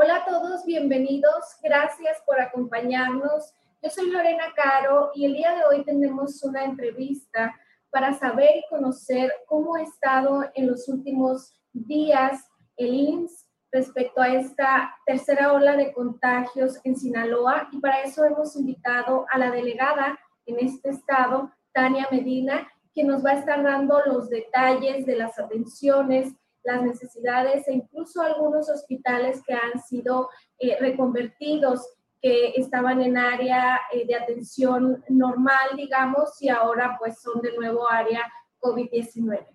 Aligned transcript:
Hola 0.00 0.18
a 0.18 0.24
todos, 0.24 0.64
bienvenidos. 0.64 1.56
Gracias 1.60 2.22
por 2.24 2.40
acompañarnos. 2.40 3.52
Yo 3.82 3.90
soy 3.90 4.08
Lorena 4.12 4.44
Caro 4.54 5.10
y 5.12 5.24
el 5.24 5.34
día 5.34 5.56
de 5.56 5.64
hoy 5.64 5.84
tenemos 5.84 6.40
una 6.44 6.62
entrevista 6.62 7.52
para 7.90 8.14
saber 8.14 8.58
y 8.58 8.68
conocer 8.70 9.32
cómo 9.46 9.74
ha 9.74 9.82
estado 9.82 10.44
en 10.54 10.68
los 10.68 10.88
últimos 10.88 11.52
días 11.72 12.46
el 12.76 12.94
IMSS 12.94 13.48
respecto 13.72 14.20
a 14.20 14.28
esta 14.28 14.94
tercera 15.04 15.52
ola 15.52 15.76
de 15.76 15.92
contagios 15.92 16.78
en 16.84 16.94
Sinaloa 16.94 17.68
y 17.72 17.80
para 17.80 18.02
eso 18.02 18.24
hemos 18.24 18.54
invitado 18.54 19.26
a 19.32 19.38
la 19.38 19.50
delegada 19.50 20.16
en 20.46 20.60
este 20.60 20.90
estado, 20.90 21.50
Tania 21.72 22.06
Medina, 22.12 22.68
que 22.94 23.02
nos 23.02 23.26
va 23.26 23.30
a 23.30 23.40
estar 23.40 23.64
dando 23.64 24.00
los 24.06 24.30
detalles 24.30 25.06
de 25.06 25.16
las 25.16 25.40
atenciones, 25.40 26.34
las 26.68 26.82
necesidades 26.82 27.66
e 27.66 27.72
incluso 27.72 28.20
algunos 28.20 28.68
hospitales 28.68 29.42
que 29.46 29.54
han 29.54 29.80
sido 29.82 30.28
eh, 30.58 30.76
reconvertidos, 30.78 31.94
que 32.20 32.52
estaban 32.56 33.00
en 33.00 33.16
área 33.16 33.80
eh, 33.92 34.06
de 34.06 34.14
atención 34.14 35.02
normal, 35.08 35.68
digamos, 35.76 36.40
y 36.42 36.48
ahora 36.48 36.96
pues 36.98 37.20
son 37.20 37.40
de 37.40 37.56
nuevo 37.56 37.90
área 37.90 38.22
COVID-19. 38.60 39.46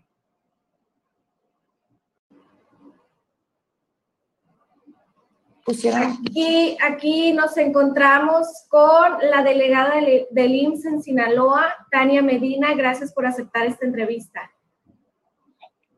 Aquí, 5.65 6.77
aquí 6.81 7.31
nos 7.31 7.55
encontramos 7.55 8.47
con 8.67 9.13
la 9.29 9.43
delegada 9.43 9.95
del 10.31 10.55
IMSS 10.55 10.85
en 10.85 11.01
Sinaloa, 11.01 11.73
Tania 11.89 12.21
Medina. 12.21 12.73
Gracias 12.73 13.13
por 13.13 13.25
aceptar 13.25 13.65
esta 13.67 13.85
entrevista. 13.85 14.52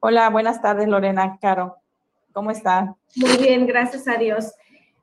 Hola, 0.08 0.30
buenas 0.30 0.62
tardes, 0.62 0.88
Lorena 0.88 1.40
Caro. 1.42 1.78
¿Cómo 2.32 2.52
está? 2.52 2.96
Muy 3.16 3.38
bien, 3.38 3.66
gracias 3.66 4.08
a 4.08 4.18
Dios. 4.18 4.54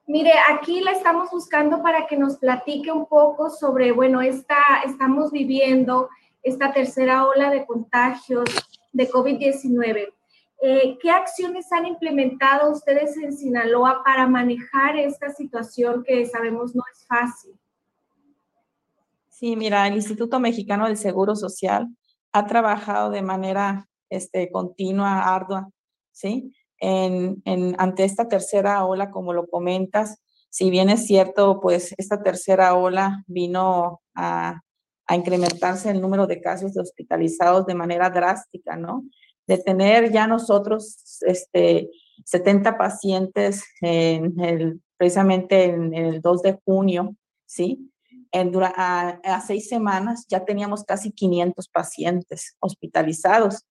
Mire, 0.07 0.31
aquí 0.49 0.81
la 0.81 0.93
estamos 0.93 1.29
buscando 1.33 1.83
para 1.83 2.07
que 2.07 2.17
nos 2.17 2.37
platique 2.37 2.93
un 2.93 3.07
poco 3.07 3.51
sobre, 3.51 3.91
bueno, 3.91 4.21
esta, 4.21 4.55
estamos 4.87 5.33
viviendo 5.33 6.09
esta 6.45 6.73
tercera 6.73 7.27
ola 7.27 7.51
de 7.51 7.67
contagios 7.67 8.45
de 8.93 9.11
COVID-19. 9.11 10.15
Eh, 10.63 10.97
¿Qué 11.03 11.11
acciones 11.11 11.73
han 11.73 11.87
implementado 11.87 12.71
ustedes 12.71 13.17
en 13.17 13.33
Sinaloa 13.33 14.05
para 14.05 14.29
manejar 14.29 14.97
esta 14.97 15.31
situación 15.31 16.05
que 16.05 16.27
sabemos 16.27 16.77
no 16.77 16.85
es 16.93 17.05
fácil? 17.09 17.59
Sí, 19.31 19.57
mira, 19.57 19.85
el 19.89 19.95
Instituto 19.95 20.39
Mexicano 20.39 20.87
del 20.87 20.97
Seguro 20.97 21.35
Social 21.35 21.89
ha 22.31 22.47
trabajado 22.47 23.11
de 23.11 23.23
manera 23.23 23.89
este, 24.13 24.51
continua, 24.51 25.35
ardua, 25.35 25.71
¿sí? 26.13 26.55
En, 26.79 27.43
ante 27.79 28.05
esta 28.05 28.29
tercera 28.29 28.85
ola, 28.85 29.11
como 29.11 29.33
lo 29.33 29.47
comentas, 29.47 30.21
si 30.51 30.69
bien 30.71 30.91
es 30.91 31.07
cierto, 31.07 31.61
pues 31.61 31.95
esta 31.97 32.23
tercera 32.23 32.75
ola 32.75 33.23
vino 33.27 34.03
a, 34.15 34.61
a 35.07 35.17
incrementarse 35.17 35.91
el 35.91 36.01
número 36.01 36.27
de 36.27 36.41
casos 36.41 36.75
de 36.75 36.81
hospitalizados 36.81 37.67
de 37.67 37.75
manera 37.75 38.11
drástica, 38.11 38.77
¿no? 38.77 39.05
de 39.47 39.59
tener 39.59 40.13
ya 40.13 40.27
nosotros 40.27 41.21
este, 41.23 41.91
70 42.25 42.79
pacientes 42.79 43.65
en 43.81 44.39
el, 44.41 44.81
precisamente 44.97 45.65
en, 45.65 45.95
el 45.95 46.21
2 46.21 46.43
de 46.43 46.59
junio, 46.65 47.17
¿sí? 47.47 47.91
En, 48.31 48.53
a, 48.63 49.21
a, 49.23 49.41
seis 49.43 49.69
semanas 49.69 50.25
ya 50.29 50.45
teníamos 50.45 50.85
casi 50.85 51.11
500 51.13 51.69
pacientes 51.69 52.57
hospitalizados. 52.61 53.67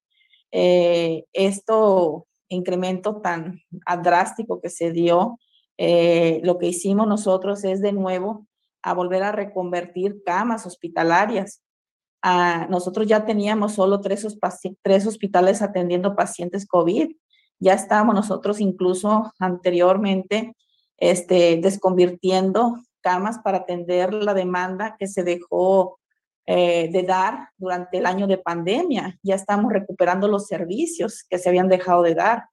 Eh, 0.52 1.26
esto 1.34 2.28
incremento 2.50 3.22
tan 3.22 3.62
drástico 4.04 4.60
que 4.60 4.70
se 4.70 4.92
dio, 4.92 5.40
eh, 5.78 6.42
lo 6.44 6.58
que 6.58 6.68
hicimos 6.68 7.08
nosotros 7.08 7.64
es 7.64 7.82
de 7.82 7.94
nuevo 7.94 8.46
a 8.84 8.94
volver 8.94 9.24
a 9.24 9.32
reconvertir 9.32 10.22
camas 10.26 10.66
hospitalarias 10.66 11.64
nosotros 12.70 13.08
ya 13.08 13.26
teníamos 13.26 13.74
solo 13.74 14.00
tres, 14.02 14.26
tres 14.82 15.08
hospitales 15.08 15.62
atendiendo 15.62 16.16
pacientes 16.16 16.68
COVID. 16.68 17.12
Ya 17.60 17.74
estábamos 17.74 18.16
nosotros 18.16 18.60
incluso 18.60 19.34
anteriormente 19.40 20.56
este, 20.98 21.58
desconvirtiendo 21.58 22.78
camas 23.02 23.40
para 23.40 23.60
atender 23.60 24.14
la 24.14 24.34
demanda 24.34 24.96
que 25.00 25.08
se 25.08 25.24
dejó 25.24 26.00
eh, 26.46 26.90
de 26.92 27.04
dar 27.04 27.50
durante 27.58 28.00
el 28.00 28.06
año 28.06 28.28
de 28.28 28.38
pandemia. 28.38 29.18
Ya 29.24 29.36
estamos 29.36 29.72
recuperando 29.72 30.28
los 30.28 30.48
servicios 30.48 31.24
que 31.30 31.38
se 31.38 31.50
habían 31.50 31.70
dejado 31.70 32.04
de 32.04 32.16
dar. 32.16 32.46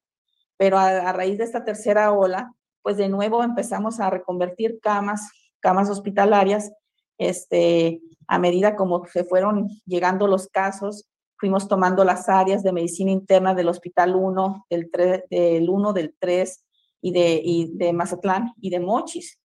Pero 0.57 0.79
a, 0.79 1.13
raíz 1.13 1.39
de 1.39 1.45
esta 1.45 1.65
tercera 1.65 2.13
ola, 2.13 2.53
pues 2.83 2.97
de 2.97 3.09
nuevo 3.09 3.43
empezamos 3.43 4.01
a 4.01 4.11
reconvertir 4.11 4.79
camas, 4.81 5.31
camas 5.61 5.89
hospitalarias 5.89 6.73
este, 7.19 8.01
a 8.29 8.39
medida 8.39 8.77
como 8.77 9.05
se 9.07 9.25
fueron 9.25 9.69
llegando 9.85 10.27
los 10.27 10.49
casos, 10.49 11.09
fuimos 11.37 11.69
tomando 11.69 12.05
las 12.05 12.29
áreas 12.29 12.63
de 12.63 12.73
medicina 12.73 13.11
interna 13.11 13.55
del 13.55 13.69
Hospital 13.69 14.15
1, 14.15 14.67
del, 14.71 14.91
3, 14.91 15.25
del 15.31 15.69
1, 15.69 15.93
del 15.93 16.15
3 16.19 16.65
y 17.01 17.13
de, 17.13 17.41
y 17.45 17.77
de 17.77 17.93
Mazatlán 17.93 18.53
y 18.61 18.71
de 18.71 18.81
Mochis. 18.81 19.41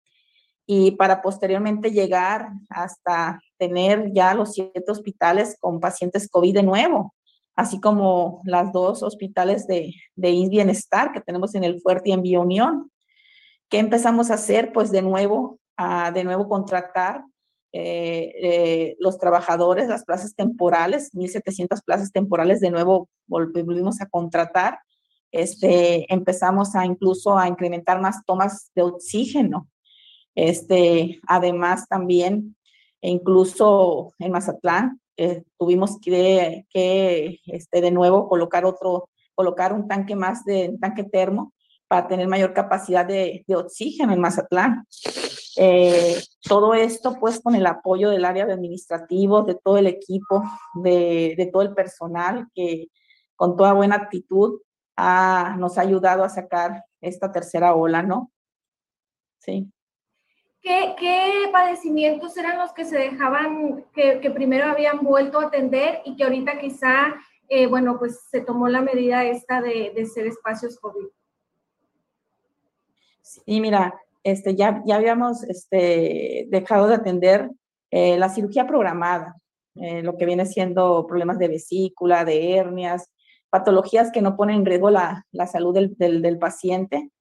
Y 0.65 0.91
para 0.91 1.21
posteriormente 1.21 1.91
llegar 1.91 2.49
hasta 2.69 3.39
tener 3.67 4.11
ya 4.11 4.33
los 4.33 4.53
siete 4.53 4.91
hospitales 4.91 5.55
con 5.59 5.79
pacientes 5.79 6.29
COVID 6.29 6.53
de 6.53 6.63
nuevo, 6.63 7.15
así 7.55 7.79
como 7.79 8.41
las 8.43 8.73
dos 8.73 9.03
hospitales 9.03 9.67
de, 9.67 9.93
de 10.15 10.31
Bienestar 10.49 11.13
que 11.13 11.21
tenemos 11.21 11.55
en 11.55 11.63
el 11.63 11.79
Fuerte 11.79 12.09
y 12.09 12.13
en 12.13 12.21
Vía 12.21 12.39
Unión. 12.41 12.91
¿Qué 13.69 13.79
empezamos 13.79 14.29
a 14.29 14.33
hacer? 14.33 14.73
Pues 14.73 14.91
de 14.91 15.01
nuevo, 15.01 15.59
a 15.77 16.11
de 16.11 16.25
nuevo 16.25 16.49
contratar 16.49 17.23
eh, 17.71 18.33
eh, 18.41 18.95
los 18.99 19.17
trabajadores, 19.17 19.87
las 19.87 20.03
plazas 20.03 20.35
temporales, 20.35 21.11
1.700 21.13 21.81
plazas 21.85 22.11
temporales 22.11 22.59
de 22.59 22.69
nuevo 22.69 23.07
volvimos 23.27 24.01
a 24.01 24.07
contratar. 24.07 24.79
Este, 25.31 26.05
empezamos 26.13 26.75
a 26.75 26.85
incluso 26.85 27.37
a 27.37 27.47
incrementar 27.47 28.01
más 28.01 28.23
tomas 28.25 28.71
de 28.75 28.81
oxígeno. 28.83 29.69
Este, 30.35 31.21
además 31.27 31.87
también, 31.87 32.55
incluso 33.09 34.13
en 34.19 34.31
Mazatlán, 34.31 34.99
eh, 35.17 35.43
tuvimos 35.57 35.99
que, 35.99 36.65
que 36.69 37.39
este, 37.45 37.81
de 37.81 37.91
nuevo 37.91 38.27
colocar 38.27 38.65
otro, 38.65 39.09
colocar 39.35 39.73
un 39.73 39.87
tanque 39.87 40.15
más 40.15 40.43
de 40.45 40.75
tanque 40.79 41.03
termo 41.03 41.53
para 41.87 42.07
tener 42.07 42.27
mayor 42.27 42.53
capacidad 42.53 43.05
de, 43.05 43.43
de 43.47 43.55
oxígeno 43.55 44.13
en 44.13 44.21
Mazatlán. 44.21 44.87
Eh, 45.55 46.19
todo 46.41 46.73
esto 46.73 47.15
pues 47.19 47.39
con 47.39 47.53
el 47.53 47.67
apoyo 47.67 48.09
del 48.09 48.25
área 48.25 48.45
de 48.45 48.53
administrativo, 48.53 49.43
de 49.43 49.55
todo 49.55 49.77
el 49.77 49.85
equipo, 49.85 50.41
de, 50.75 51.35
de 51.37 51.45
todo 51.47 51.61
el 51.61 51.73
personal 51.73 52.47
que 52.55 52.87
con 53.35 53.55
toda 53.55 53.73
buena 53.73 53.95
actitud 53.95 54.61
ha, 54.95 55.55
nos 55.59 55.77
ha 55.77 55.81
ayudado 55.81 56.23
a 56.23 56.29
sacar 56.29 56.83
esta 57.01 57.31
tercera 57.31 57.75
ola, 57.75 58.01
¿no? 58.01 58.31
Sí. 59.39 59.69
¿Qué, 60.63 60.95
¿Qué, 60.97 61.49
padecimientos 61.51 62.35
eran 62.37 62.57
los 62.57 62.71
que 62.71 62.85
se 62.85 62.97
dejaban, 62.97 63.85
que, 63.93 64.31
primero 64.31 64.65
habían 64.65 65.01
vuelto 65.01 65.39
a 65.39 65.47
atender 65.47 66.01
y 66.05 66.15
que 66.15 66.23
ahorita 66.23 66.57
quizá, 66.57 67.13
eh, 67.49 67.67
bueno, 67.67 67.99
pues 67.99 68.21
se 68.31 68.41
tomó 68.41 68.69
la 68.69 68.81
medida 68.81 69.25
esta 69.25 69.61
de, 69.61 69.91
de 69.93 70.05
ser 70.05 70.25
espacios 70.25 70.79
COVID? 70.79 71.07
Sí, 73.21 73.59
mira, 73.59 73.93
este, 74.23 74.55
ya, 74.55 74.81
ya 74.85 74.95
habíamos 74.95 75.43
este, 75.43 76.47
dejado 76.49 76.87
de 76.87 76.95
atender 76.95 77.51
eh, 77.91 78.17
la 78.17 78.29
cirugía 78.29 78.65
programada, 78.65 79.35
eh, 79.75 80.01
lo 80.01 80.17
que 80.17 80.25
viene 80.25 80.45
siendo 80.45 81.05
problemas 81.05 81.37
de 81.39 81.49
vesícula, 81.49 82.23
de 82.23 82.55
hernias, 82.55 83.11
patologías 83.49 84.11
que 84.11 84.21
no 84.21 84.35
ponen 84.35 84.57
en 84.57 84.65
riesgo 84.65 84.89
la, 84.89 85.25
la 85.31 85.45
salud 85.45 85.73
del, 85.73 86.21
del, 86.21 86.39
paciente, 86.39 87.11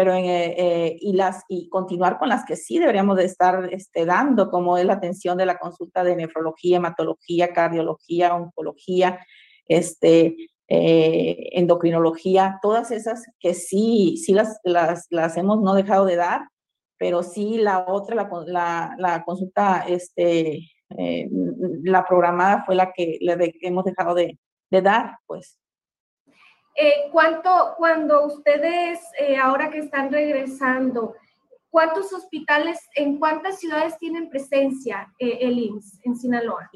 pero 0.00 0.14
en, 0.14 0.24
eh, 0.24 0.96
y, 0.98 1.12
las, 1.12 1.44
y 1.46 1.68
continuar 1.68 2.18
con 2.18 2.30
las 2.30 2.46
que 2.46 2.56
sí 2.56 2.78
deberíamos 2.78 3.18
de 3.18 3.26
estar 3.26 3.68
este, 3.70 4.06
dando, 4.06 4.50
como 4.50 4.78
es 4.78 4.86
la 4.86 4.94
atención 4.94 5.36
de 5.36 5.44
la 5.44 5.58
consulta 5.58 6.02
de 6.02 6.16
nefrología, 6.16 6.78
hematología, 6.78 7.52
cardiología, 7.52 8.34
oncología, 8.34 9.20
este, 9.66 10.36
eh, 10.68 11.50
endocrinología, 11.52 12.58
todas 12.62 12.92
esas 12.92 13.26
que 13.38 13.52
sí, 13.52 14.16
sí 14.16 14.32
las, 14.32 14.58
las, 14.64 15.06
las, 15.10 15.36
hemos 15.36 15.60
no 15.60 15.74
dejado 15.74 16.06
de 16.06 16.16
dar, 16.16 16.48
pero 16.96 17.22
sí 17.22 17.58
la 17.58 17.84
otra, 17.86 18.26
la, 18.46 18.94
la, 18.96 19.22
consulta, 19.22 19.84
este, 19.86 20.66
eh, 20.96 21.28
la 21.82 22.06
programada 22.06 22.64
fue 22.64 22.74
la 22.74 22.90
que 22.90 23.18
le 23.20 23.52
hemos 23.60 23.84
dejado 23.84 24.14
de, 24.14 24.38
de 24.70 24.80
dar, 24.80 25.18
pues. 25.26 25.58
Eh, 26.76 27.10
¿Cuánto, 27.12 27.74
cuando 27.76 28.26
ustedes, 28.26 29.00
eh, 29.18 29.36
ahora 29.36 29.70
que 29.70 29.78
están 29.78 30.10
regresando, 30.12 31.14
cuántos 31.68 32.12
hospitales, 32.12 32.78
en 32.94 33.18
cuántas 33.18 33.58
ciudades 33.58 33.98
tienen 33.98 34.30
presencia 34.30 35.12
eh, 35.18 35.38
el 35.40 35.58
IMSS 35.58 36.00
en 36.04 36.16
Sinaloa? 36.16 36.70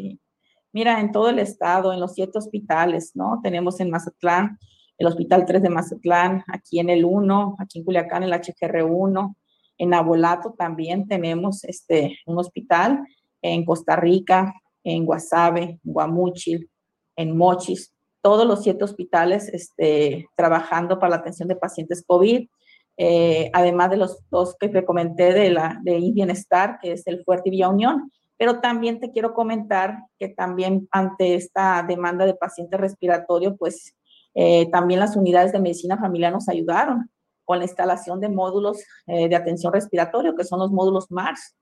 Mira, 0.73 1.01
en 1.01 1.13
todo 1.13 1.31
el 1.31 1.39
estado, 1.39 1.93
en 1.93 2.01
los 2.01 2.15
siete 2.15 2.39
hospitales, 2.39 3.13
¿no? 3.15 3.41
Tenemos 3.43 3.79
en 3.81 3.91
Mazatlán 3.91 4.59
el 4.99 5.07
Hospital 5.07 5.45
3 5.45 5.63
de 5.63 5.71
Mazatlán, 5.71 6.45
aquí 6.47 6.79
en 6.79 6.91
el 6.91 7.05
1, 7.05 7.57
aquí 7.59 7.79
en 7.79 7.85
Culiacán, 7.85 8.23
el 8.23 8.33
HGR1, 8.33 9.35
en 9.79 9.95
Abolato 9.95 10.55
también 10.57 11.09
tenemos 11.09 11.65
este, 11.65 12.19
un 12.27 12.39
hospital, 12.39 13.05
en 13.43 13.65
Costa 13.65 13.97
Rica, 13.97 14.55
en 14.85 15.05
Guasave, 15.05 15.63
en 15.63 15.81
Guamuchil, 15.83 16.71
en 17.17 17.37
Mochis, 17.37 17.94
todos 18.25 18.47
los 18.47 18.63
siete 18.63 18.83
hospitales 18.83 19.51
este, 19.51 20.31
trabajando 20.35 20.99
para 20.99 21.11
la 21.11 21.17
atención 21.17 21.47
de 21.47 21.57
pacientes 21.57 22.03
COVID, 22.07 22.49
eh, 22.97 23.51
además 23.53 23.91
de 23.91 23.99
los 23.99 24.19
dos 24.31 24.57
que 24.59 24.71
te 24.71 24.83
comenté 24.83 25.35
de 25.35 25.51
la 25.51 25.79
de 25.83 25.99
Bienestar, 26.11 26.79
que 26.81 26.93
es 26.93 27.07
el 27.07 27.23
Fuerte 27.23 27.51
y 27.51 27.53
Vía 27.53 27.69
Unión. 27.69 28.11
Pero 28.39 28.61
también 28.61 28.99
te 28.99 29.11
quiero 29.11 29.35
comentar 29.35 29.99
que 30.19 30.29
también 30.29 30.89
ante 30.91 31.35
esta 31.35 31.85
demanda 31.87 32.25
de 32.25 32.33
pacientes 32.33 32.81
respiratorios, 32.81 33.57
pues 33.59 33.95
eh, 34.33 34.71
también 34.71 35.01
las 35.01 35.17
unidades 35.17 35.53
de 35.53 35.61
medicina 35.61 35.99
familiar 35.99 36.33
nos 36.33 36.49
ayudaron 36.49 37.11
con 37.45 37.59
la 37.59 37.65
instalación 37.65 38.21
de 38.23 38.31
módulos 38.31 38.83
eh, 39.07 39.29
de 39.29 39.37
atención 39.37 39.71
respiratoria, 39.71 40.33
que 40.35 40.45
son 40.45 40.61
los 40.61 40.71
módulos 40.71 41.11
MARS. 41.11 41.55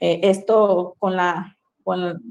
esto 0.00 0.94
con 1.00 1.16
la 1.16 1.57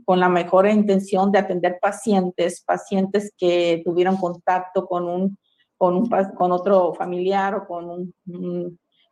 con, 0.05 0.19
la 0.19 0.29
mejor 0.29 0.67
intención 0.67 1.31
de 1.31 1.39
atender 1.39 1.79
pacientes, 1.81 2.61
pacientes 2.63 3.33
que 3.35 3.81
tuvieron 3.83 4.17
contacto 4.17 4.85
con, 4.85 5.05
un, 5.05 5.37
con, 5.77 5.95
un, 5.95 6.09
con 6.37 6.51
otro 6.51 6.93
familiar 6.93 7.55
o 7.55 7.65
con 7.65 8.13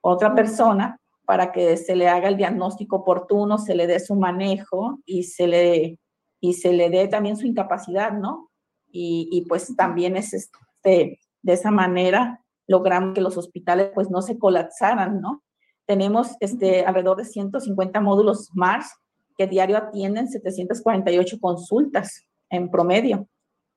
otra 0.01 0.35
persona 0.35 0.99
para 1.25 1.51
que 1.51 1.77
se 1.77 1.95
le 1.95 2.07
haga 2.07 2.27
el 2.27 2.37
diagnóstico 2.37 2.97
oportuno, 2.97 3.57
se 3.57 3.73
le 3.73 3.87
dé 3.87 3.99
su 3.99 4.13
manejo 4.13 4.99
y 5.03 5.23
se 5.23 5.47
le, 5.47 5.99
y 6.39 6.53
se 6.53 6.73
le 6.73 6.91
dé 6.91 7.07
también 7.07 7.37
su 7.37 7.47
incapacidad, 7.47 8.11
¿no? 8.11 8.51
Y, 8.91 9.27
y 9.31 9.45
pues 9.47 9.75
también 9.75 10.15
es 10.15 10.31
este, 10.33 11.19
de 11.41 11.53
esa 11.53 11.71
manera 11.71 12.39
logramos 12.67 13.15
que 13.15 13.21
los 13.21 13.35
hospitales 13.35 13.89
pues 13.95 14.11
no 14.11 14.21
se 14.21 14.37
colapsaran, 14.37 15.21
¿no? 15.21 15.41
Tenemos 15.87 16.35
este, 16.39 16.85
alrededor 16.85 17.17
de 17.17 17.25
150 17.25 17.99
módulos 17.99 18.51
MARS 18.53 18.91
que 19.37 19.47
diario 19.47 19.77
atienden 19.77 20.27
748 20.27 21.39
consultas 21.39 22.25
en 22.49 22.69
promedio, 22.69 23.27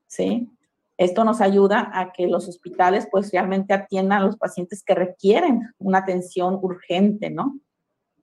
¿sí? 0.07 0.51
Esto 0.97 1.23
nos 1.25 1.41
ayuda 1.41 1.91
a 1.95 2.13
que 2.13 2.27
los 2.27 2.49
hospitales 2.49 3.07
pues 3.11 3.31
realmente 3.31 3.73
atiendan 3.73 4.21
a 4.21 4.27
los 4.27 4.37
pacientes 4.37 4.83
que 4.83 4.95
requieren 4.95 5.73
una 5.79 5.99
atención 5.99 6.59
urgente, 6.61 7.31
¿no? 7.31 7.59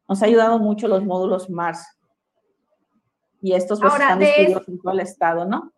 Nos 0.10 0.22
ha 0.22 0.26
ayudado 0.26 0.60
mucho 0.60 0.88
los 0.88 1.04
módulos 1.06 1.50
MARS. 1.50 1.86
Y 3.42 3.54
estos 3.54 3.80
pues, 3.80 3.94
están 3.94 4.20
distribuidos 4.20 4.68
en 4.68 4.82
todo 4.82 4.94
el 4.94 5.00
estado, 5.00 5.46
¿no? 5.46 5.72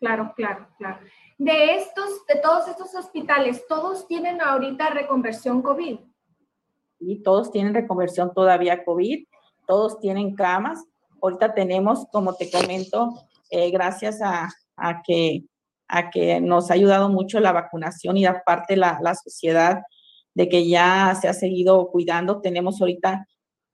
Claro, 0.00 0.32
claro, 0.36 0.68
claro. 0.76 0.98
De 1.38 1.76
estos, 1.76 2.26
de 2.26 2.40
todos 2.40 2.66
estos 2.68 2.94
hospitales, 2.94 3.66
¿todos 3.68 4.06
tienen 4.06 4.40
ahorita 4.40 4.90
reconversión 4.90 5.62
COVID? 5.62 5.98
Y 6.98 7.22
todos 7.22 7.50
tienen 7.52 7.74
reconversión 7.74 8.32
todavía 8.34 8.84
COVID 8.84 9.26
todos 9.66 10.00
tienen 10.00 10.34
camas. 10.34 10.84
Ahorita 11.20 11.54
tenemos, 11.54 12.06
como 12.12 12.34
te 12.34 12.50
comento, 12.50 13.14
eh, 13.50 13.70
gracias 13.70 14.20
a, 14.22 14.48
que, 15.04 15.44
a 15.88 16.10
que 16.10 16.40
nos 16.40 16.70
ha 16.70 16.74
ayudado 16.74 17.08
mucho 17.08 17.40
la 17.40 17.52
vacunación 17.52 18.16
y 18.16 18.26
aparte 18.26 18.76
la, 18.76 18.98
la 19.02 19.14
sociedad 19.14 19.82
de 20.34 20.48
que 20.48 20.68
ya 20.68 21.16
se 21.20 21.28
ha 21.28 21.32
seguido 21.32 21.88
cuidando, 21.90 22.40
tenemos 22.40 22.80
ahorita 22.80 23.26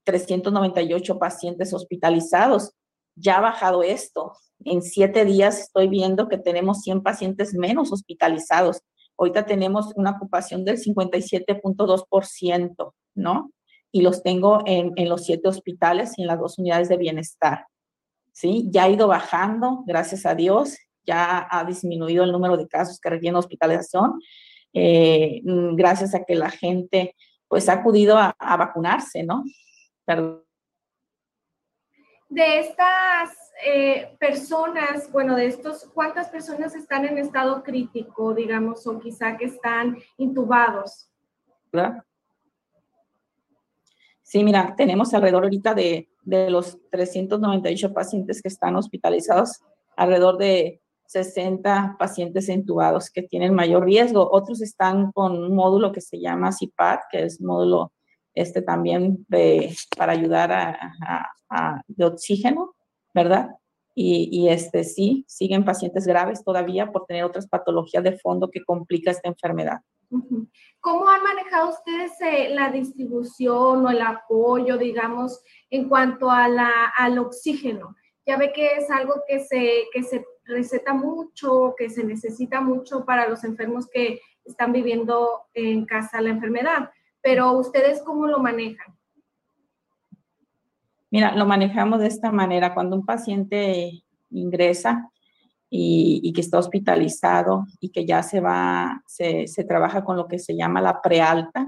398 0.05 1.19
pacientes 1.19 1.73
hospitalizados. 1.73 2.71
Ya 3.15 3.37
ha 3.37 3.41
bajado 3.41 3.83
esto. 3.83 4.33
En 4.65 4.81
siete 4.81 5.25
días 5.25 5.59
estoy 5.59 5.89
viendo 5.89 6.29
que 6.29 6.37
tenemos 6.37 6.81
100 6.81 7.03
pacientes 7.03 7.53
menos 7.53 7.91
hospitalizados. 7.91 8.81
Ahorita 9.17 9.45
tenemos 9.45 9.91
una 9.95 10.11
ocupación 10.11 10.63
del 10.65 10.77
57.2%, 10.77 12.93
¿no? 13.15 13.51
Y 13.93 14.01
los 14.01 14.23
tengo 14.23 14.63
en, 14.65 14.91
en, 14.95 15.07
los 15.07 15.23
siete 15.23 15.47
hospitales 15.47 16.17
y 16.17 16.23
en 16.23 16.27
las 16.27 16.39
dos 16.39 16.57
unidades 16.57 16.89
de 16.89 16.97
bienestar. 16.97 17.67
¿Sí? 18.33 18.67
Ya 18.71 18.85
ha 18.85 18.89
ido 18.89 19.07
bajando, 19.07 19.83
gracias 19.85 20.25
a 20.25 20.33
Dios, 20.33 20.75
ya 21.05 21.47
ha 21.49 21.63
disminuido 21.63 22.23
el 22.23 22.31
número 22.31 22.57
de 22.57 22.67
casos 22.67 22.99
que 22.99 23.11
requieren 23.11 23.35
hospitalización, 23.35 24.19
eh, 24.73 25.41
gracias 25.43 26.15
a 26.15 26.23
que 26.23 26.33
la 26.33 26.49
gente 26.49 27.15
pues 27.47 27.69
ha 27.69 27.73
acudido 27.73 28.17
a, 28.17 28.35
vacunarse, 28.57 29.21
¿no? 29.21 29.43
De 32.29 32.59
estas 32.61 33.29
eh, 33.63 34.15
personas, 34.19 35.11
bueno, 35.11 35.35
de 35.35 35.45
estos, 35.45 35.85
¿cuántas 35.93 36.29
personas 36.29 36.73
están 36.73 37.05
en 37.05 37.19
estado 37.19 37.61
crítico, 37.61 38.33
digamos, 38.33 38.87
o 38.87 38.99
quizá 38.99 39.37
que 39.37 39.45
están 39.45 39.99
intubados? 40.17 41.11
¿Verdad? 41.71 42.03
Sí, 44.33 44.43
mira, 44.43 44.73
tenemos 44.75 45.13
alrededor 45.13 45.43
ahorita 45.43 45.75
de, 45.75 46.09
de 46.23 46.49
los 46.49 46.79
398 46.89 47.93
pacientes 47.93 48.41
que 48.41 48.47
están 48.47 48.75
hospitalizados, 48.75 49.61
alrededor 49.95 50.39
de 50.39 50.81
60 51.05 51.97
pacientes 51.99 52.49
entubados 52.49 53.11
que 53.11 53.21
tienen 53.21 53.53
mayor 53.53 53.85
riesgo. 53.85 54.27
Otros 54.31 54.63
están 54.63 55.11
con 55.11 55.37
un 55.37 55.53
módulo 55.53 55.91
que 55.91 56.01
se 56.01 56.19
llama 56.19 56.51
CIPAD, 56.51 57.01
que 57.11 57.25
es 57.25 57.41
módulo 57.41 57.93
este 58.33 58.63
también 58.63 59.23
de, 59.27 59.75
para 59.95 60.13
ayudar 60.13 60.51
a, 60.51 60.79
a, 61.51 61.83
de 61.85 62.03
oxígeno, 62.03 62.73
¿verdad? 63.13 63.49
Y, 63.93 64.29
y, 64.31 64.49
este 64.49 64.83
sí, 64.83 65.25
siguen 65.27 65.63
pacientes 65.63 66.07
graves 66.07 66.43
todavía 66.43 66.91
por 66.91 67.05
tener 67.05 67.23
otras 67.23 67.47
patologías 67.47 68.03
de 68.03 68.17
fondo 68.17 68.49
que 68.49 68.63
complica 68.63 69.11
esta 69.11 69.29
enfermedad. 69.29 69.81
¿Cómo 70.79 71.07
han 71.07 71.23
manejado 71.23 71.69
ustedes 71.69 72.11
eh, 72.21 72.49
la 72.49 72.69
distribución 72.69 73.85
o 73.85 73.89
el 73.89 74.01
apoyo, 74.01 74.77
digamos, 74.77 75.43
en 75.69 75.87
cuanto 75.87 76.29
a 76.29 76.47
la, 76.47 76.93
al 76.97 77.17
oxígeno? 77.19 77.95
Ya 78.25 78.37
ve 78.37 78.51
que 78.53 78.75
es 78.75 78.89
algo 78.89 79.15
que 79.27 79.39
se, 79.39 79.85
que 79.91 80.03
se 80.03 80.25
receta 80.45 80.93
mucho, 80.93 81.73
que 81.77 81.89
se 81.89 82.03
necesita 82.03 82.61
mucho 82.61 83.05
para 83.05 83.27
los 83.27 83.43
enfermos 83.43 83.87
que 83.89 84.19
están 84.45 84.71
viviendo 84.73 85.43
en 85.53 85.85
casa 85.85 86.21
la 86.21 86.29
enfermedad, 86.29 86.91
pero 87.21 87.53
ustedes 87.53 88.01
cómo 88.01 88.27
lo 88.27 88.39
manejan? 88.39 88.95
Mira, 91.09 91.35
lo 91.35 91.45
manejamos 91.45 91.99
de 91.99 92.07
esta 92.07 92.31
manera. 92.31 92.73
Cuando 92.73 92.95
un 92.95 93.05
paciente 93.05 94.03
ingresa, 94.31 95.11
y, 95.75 96.31
que 96.33 96.41
está 96.41 96.59
hospitalizado 96.59 97.65
y 97.79 97.89
que 97.89 98.05
ya 98.05 98.21
se 98.21 98.39
va, 98.39 99.01
se, 99.07 99.47
se 99.47 99.63
trabaja 99.63 100.03
con 100.03 100.15
lo 100.15 100.27
que 100.27 100.37
se 100.37 100.55
llama 100.55 100.81
la 100.81 101.01
prealta, 101.01 101.67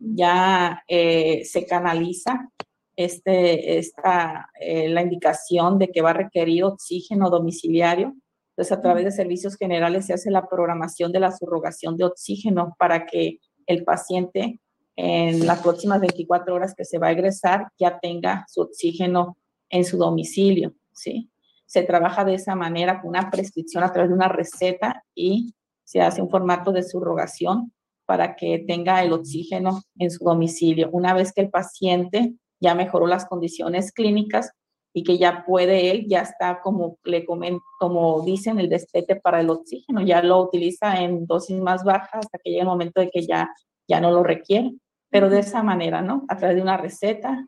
ya 0.00 0.82
eh, 0.88 1.44
se 1.44 1.64
canaliza 1.64 2.50
este, 2.96 3.78
esta, 3.78 4.50
eh, 4.60 4.88
la 4.88 5.02
indicación 5.02 5.78
de 5.78 5.88
que 5.88 6.02
va 6.02 6.10
a 6.10 6.14
requerir 6.14 6.64
oxígeno 6.64 7.30
domiciliario. 7.30 8.16
Entonces, 8.50 8.76
a 8.76 8.82
través 8.82 9.04
de 9.04 9.12
servicios 9.12 9.56
generales 9.56 10.06
se 10.06 10.14
hace 10.14 10.32
la 10.32 10.48
programación 10.48 11.12
de 11.12 11.20
la 11.20 11.30
subrogación 11.30 11.96
de 11.96 12.06
oxígeno 12.06 12.74
para 12.76 13.06
que 13.06 13.38
el 13.68 13.84
paciente 13.84 14.58
en 14.96 15.46
las 15.46 15.60
próximas 15.60 16.00
24 16.00 16.56
horas 16.56 16.74
que 16.76 16.84
se 16.84 16.98
va 16.98 17.06
a 17.06 17.12
egresar 17.12 17.68
ya 17.78 18.00
tenga 18.00 18.46
su 18.48 18.62
oxígeno 18.62 19.38
en 19.70 19.84
su 19.84 19.96
domicilio, 19.96 20.74
¿sí? 20.92 21.30
Se 21.74 21.82
trabaja 21.82 22.24
de 22.24 22.34
esa 22.34 22.54
manera 22.54 23.00
con 23.00 23.08
una 23.08 23.32
prescripción 23.32 23.82
a 23.82 23.92
través 23.92 24.08
de 24.08 24.14
una 24.14 24.28
receta 24.28 25.02
y 25.12 25.56
se 25.82 26.00
hace 26.00 26.22
un 26.22 26.30
formato 26.30 26.70
de 26.70 26.84
subrogación 26.84 27.72
para 28.06 28.36
que 28.36 28.60
tenga 28.64 29.02
el 29.02 29.12
oxígeno 29.12 29.82
en 29.98 30.12
su 30.12 30.24
domicilio. 30.24 30.88
Una 30.92 31.14
vez 31.14 31.32
que 31.32 31.40
el 31.40 31.50
paciente 31.50 32.34
ya 32.60 32.76
mejoró 32.76 33.08
las 33.08 33.26
condiciones 33.26 33.90
clínicas 33.90 34.52
y 34.92 35.02
que 35.02 35.18
ya 35.18 35.44
puede 35.44 35.90
él, 35.90 36.06
ya 36.06 36.20
está 36.20 36.60
como 36.60 36.96
le 37.02 37.24
comento, 37.24 37.64
como 37.80 38.22
dicen, 38.22 38.60
el 38.60 38.68
destete 38.68 39.16
para 39.16 39.40
el 39.40 39.50
oxígeno, 39.50 40.00
ya 40.00 40.22
lo 40.22 40.42
utiliza 40.42 41.02
en 41.02 41.26
dosis 41.26 41.58
más 41.58 41.82
bajas 41.82 42.20
hasta 42.20 42.38
que 42.38 42.50
llegue 42.50 42.60
el 42.60 42.68
momento 42.68 43.00
de 43.00 43.10
que 43.10 43.26
ya, 43.26 43.50
ya 43.88 44.00
no 44.00 44.12
lo 44.12 44.22
requiere. 44.22 44.76
Pero 45.10 45.28
de 45.28 45.40
esa 45.40 45.64
manera, 45.64 46.02
¿no? 46.02 46.24
A 46.28 46.36
través 46.36 46.54
de 46.54 46.62
una 46.62 46.76
receta 46.76 47.44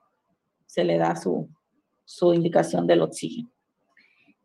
se 0.66 0.82
le 0.82 0.98
da 0.98 1.14
su, 1.14 1.48
su 2.04 2.34
indicación 2.34 2.88
del 2.88 3.02
oxígeno. 3.02 3.52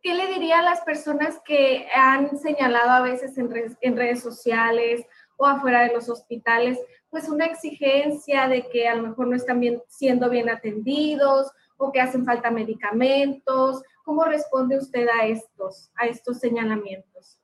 ¿Qué 0.02 0.14
le 0.14 0.26
diría 0.26 0.58
a 0.58 0.62
las 0.62 0.80
personas 0.80 1.40
que 1.44 1.86
han 1.94 2.36
señalado 2.36 2.90
a 2.90 3.02
veces 3.02 3.38
en 3.38 3.96
redes, 3.96 4.22
sociales 4.22 5.06
o 5.36 5.46
afuera 5.46 5.82
de 5.82 5.94
los 5.94 6.08
hospitales, 6.08 6.78
pues 7.10 7.28
una 7.28 7.46
exigencia 7.46 8.48
de 8.48 8.68
que 8.68 8.88
a 8.88 8.94
lo 8.96 9.08
mejor 9.08 9.28
no 9.28 9.36
están 9.36 9.60
bien, 9.60 9.80
siendo 9.86 10.28
bien 10.28 10.50
atendidos 10.50 11.50
o 11.76 11.92
que 11.92 12.00
hacen 12.00 12.24
falta 12.24 12.50
medicamentos? 12.50 13.82
¿Cómo 14.04 14.24
responde 14.24 14.76
usted 14.76 15.06
a 15.08 15.26
estos, 15.26 15.90
a 15.94 16.06
estos 16.06 16.40
señalamientos? 16.40 17.38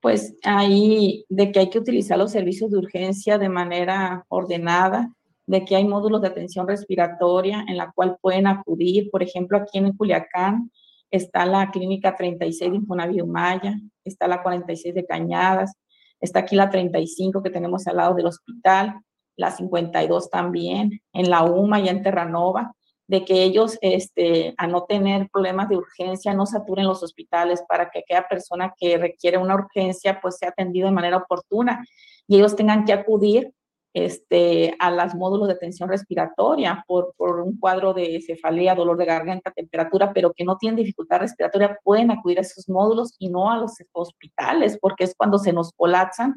Pues 0.00 0.34
ahí 0.42 1.24
de 1.28 1.52
que 1.52 1.60
hay 1.60 1.70
que 1.70 1.78
utilizar 1.78 2.18
los 2.18 2.32
servicios 2.32 2.70
de 2.70 2.78
urgencia 2.78 3.38
de 3.38 3.48
manera 3.48 4.24
ordenada, 4.28 5.12
de 5.46 5.64
que 5.64 5.76
hay 5.76 5.84
módulos 5.86 6.22
de 6.22 6.28
atención 6.28 6.66
respiratoria 6.66 7.64
en 7.68 7.76
la 7.76 7.92
cual 7.92 8.16
pueden 8.20 8.46
acudir, 8.46 9.10
por 9.10 9.22
ejemplo, 9.22 9.58
aquí 9.58 9.78
en 9.78 9.92
Culiacán, 9.96 10.70
está 11.12 11.46
la 11.46 11.70
clínica 11.70 12.16
36 12.16 12.70
de 12.70 12.76
Infonavit 12.78 13.24
Maya, 13.24 13.78
está 14.04 14.26
la 14.26 14.42
46 14.42 14.94
de 14.94 15.06
Cañadas, 15.06 15.74
está 16.20 16.40
aquí 16.40 16.56
la 16.56 16.70
35 16.70 17.42
que 17.42 17.50
tenemos 17.50 17.86
al 17.86 17.98
lado 17.98 18.14
del 18.14 18.26
hospital, 18.26 18.96
la 19.36 19.50
52 19.50 20.30
también, 20.30 21.00
en 21.12 21.30
la 21.30 21.44
UMA 21.44 21.80
y 21.80 21.88
en 21.88 22.02
Terranova, 22.02 22.72
de 23.06 23.24
que 23.24 23.42
ellos, 23.42 23.78
este, 23.82 24.54
a 24.56 24.66
no 24.66 24.84
tener 24.84 25.28
problemas 25.30 25.68
de 25.68 25.76
urgencia, 25.76 26.32
no 26.32 26.46
saturen 26.46 26.86
los 26.86 27.02
hospitales 27.02 27.62
para 27.68 27.90
que 27.90 28.00
aquella 28.00 28.26
persona 28.26 28.72
que 28.78 28.96
requiere 28.96 29.36
una 29.36 29.54
urgencia, 29.54 30.18
pues 30.20 30.38
sea 30.38 30.48
atendida 30.48 30.86
de 30.86 30.92
manera 30.92 31.18
oportuna 31.18 31.84
y 32.26 32.36
ellos 32.36 32.56
tengan 32.56 32.84
que 32.84 32.92
acudir 32.92 33.52
este, 33.94 34.74
a 34.78 34.90
los 34.90 35.14
módulos 35.14 35.48
de 35.48 35.54
atención 35.54 35.88
respiratoria 35.88 36.82
por, 36.86 37.14
por, 37.16 37.40
un 37.40 37.58
cuadro 37.58 37.92
de 37.92 38.22
cefalea, 38.26 38.74
dolor 38.74 38.96
de 38.96 39.04
garganta, 39.04 39.50
temperatura, 39.50 40.12
pero 40.12 40.32
que 40.32 40.44
no 40.44 40.56
tienen 40.56 40.76
dificultad 40.76 41.20
respiratoria, 41.20 41.78
pueden 41.84 42.10
acudir 42.10 42.38
a 42.38 42.42
esos 42.42 42.68
módulos 42.68 43.14
y 43.18 43.28
no 43.28 43.50
a 43.50 43.58
los 43.58 43.72
hospitales, 43.92 44.78
porque 44.80 45.04
es 45.04 45.14
cuando 45.14 45.38
se 45.38 45.52
nos 45.52 45.72
colapsan 45.72 46.34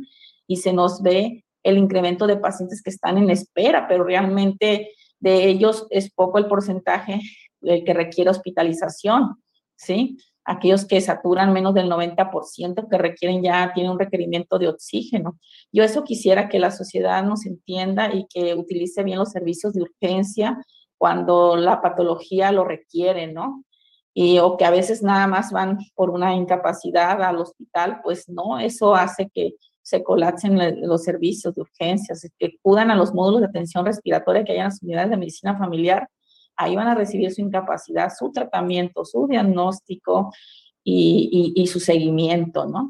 y 0.47 0.57
se 0.57 0.73
nos 0.73 1.01
ve 1.01 1.45
el 1.63 1.77
incremento 1.77 2.27
de 2.27 2.37
pacientes 2.37 2.81
que 2.83 2.89
están 2.89 3.17
en 3.17 3.29
espera, 3.29 3.87
pero 3.87 4.03
realmente 4.03 4.91
de 5.19 5.47
ellos 5.47 5.87
es 5.89 6.13
poco 6.13 6.37
el 6.37 6.47
porcentaje 6.47 7.21
que 7.61 7.93
requiere 7.93 8.29
hospitalización, 8.29 9.41
¿sí? 9.75 10.17
Aquellos 10.45 10.85
que 10.85 11.01
saturan 11.01 11.53
menos 11.53 11.73
del 11.73 11.89
90%, 11.89 12.87
que 12.89 12.97
requieren 12.97 13.43
ya, 13.43 13.73
tienen 13.73 13.91
un 13.91 13.99
requerimiento 13.99 14.59
de 14.59 14.67
oxígeno. 14.67 15.39
Yo 15.71 15.83
eso 15.83 16.03
quisiera 16.03 16.49
que 16.49 16.59
la 16.59 16.71
sociedad 16.71 17.23
nos 17.23 17.45
entienda 17.45 18.13
y 18.13 18.27
que 18.27 18.53
utilice 18.53 19.03
bien 19.03 19.17
los 19.17 19.31
servicios 19.31 19.73
de 19.73 19.81
urgencia 19.81 20.63
cuando 20.97 21.55
la 21.57 21.81
patología 21.81 22.51
lo 22.51 22.63
requiere, 22.63 23.27
¿no? 23.27 23.63
Y, 24.13 24.39
o 24.39 24.55
que 24.55 24.65
a 24.65 24.71
veces 24.71 25.03
nada 25.03 25.27
más 25.27 25.51
van 25.51 25.77
por 25.93 26.09
una 26.09 26.35
incapacidad 26.35 27.21
al 27.21 27.37
hospital, 27.37 27.99
pues 28.01 28.29
no, 28.29 28.59
eso 28.59 28.95
hace 28.95 29.29
que 29.33 29.55
se 29.81 30.03
colapsen 30.03 30.87
los 30.87 31.03
servicios 31.03 31.53
de 31.53 31.61
urgencias, 31.61 32.27
que 32.39 32.57
acudan 32.57 32.89
a 32.91 32.95
los 32.95 33.13
módulos 33.13 33.41
de 33.41 33.47
atención 33.47 33.85
respiratoria 33.85 34.43
que 34.43 34.53
hay 34.53 34.57
en 34.59 34.63
las 34.63 34.81
unidades 34.81 35.11
de 35.11 35.17
medicina 35.17 35.57
familiar, 35.57 36.09
ahí 36.57 36.75
van 36.75 36.87
a 36.87 36.95
recibir 36.95 37.31
su 37.31 37.41
incapacidad, 37.41 38.11
su 38.17 38.31
tratamiento, 38.31 39.05
su 39.05 39.27
diagnóstico 39.27 40.31
y, 40.83 41.65
su 41.67 41.79
seguimiento, 41.79 42.65
¿no? 42.67 42.89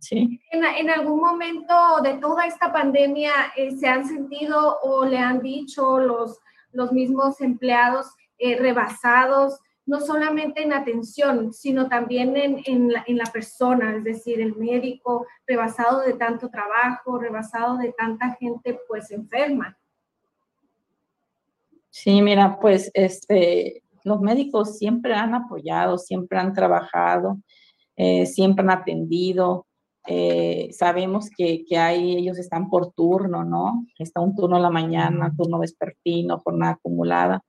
Sí. 0.00 0.40
En, 0.50 0.90
algún 0.90 1.20
momento 1.20 1.74
de 2.02 2.14
toda 2.14 2.46
esta 2.46 2.72
pandemia 2.72 3.32
eh, 3.56 3.72
se 3.72 3.86
han 3.86 4.06
sentido 4.06 4.78
o 4.82 5.04
le 5.04 5.18
han 5.18 5.42
dicho 5.42 5.98
los, 5.98 6.38
los 6.72 6.92
mismos 6.92 7.40
empleados 7.42 8.06
eh, 8.38 8.56
rebasados 8.56 9.60
no 9.90 10.00
solamente 10.00 10.62
en 10.62 10.72
atención, 10.72 11.52
sino 11.52 11.88
también 11.88 12.34
en, 12.36 12.92
la, 12.92 13.24
persona, 13.32 13.96
es 13.96 14.04
decir, 14.04 14.40
el 14.40 14.54
médico 14.54 15.26
rebasado 15.48 16.02
de 16.02 16.12
tanto 16.12 16.48
trabajo, 16.48 17.18
rebasado 17.18 17.76
de 17.76 17.92
tanta 17.98 18.36
gente 18.36 18.78
pues 18.86 19.10
enferma. 19.10 19.76
Sí, 21.90 22.22
mira, 22.22 22.58
pues 22.60 22.90
este, 22.94 23.82
los 24.04 24.20
médicos 24.20 24.78
siempre 24.78 25.14
han 25.14 25.34
apoyado, 25.34 25.98
siempre 25.98 26.38
han 26.38 26.54
trabajado, 26.54 27.38
eh, 27.96 28.26
siempre 28.26 28.62
han 28.64 28.70
atendido. 28.70 29.66
Eh, 30.06 30.70
sabemos 30.72 31.28
que, 31.36 31.64
que 31.64 31.76
hay, 31.76 32.16
ellos 32.16 32.38
están 32.38 32.70
por 32.70 32.92
turno, 32.92 33.44
¿no? 33.44 33.86
Está 33.98 34.20
un 34.20 34.34
turno 34.34 34.56
en 34.56 34.62
la 34.62 34.70
mañana, 34.70 35.34
turno 35.36 35.58
vespertino, 35.58 36.38
jornada 36.40 36.72
acumulada, 36.72 37.44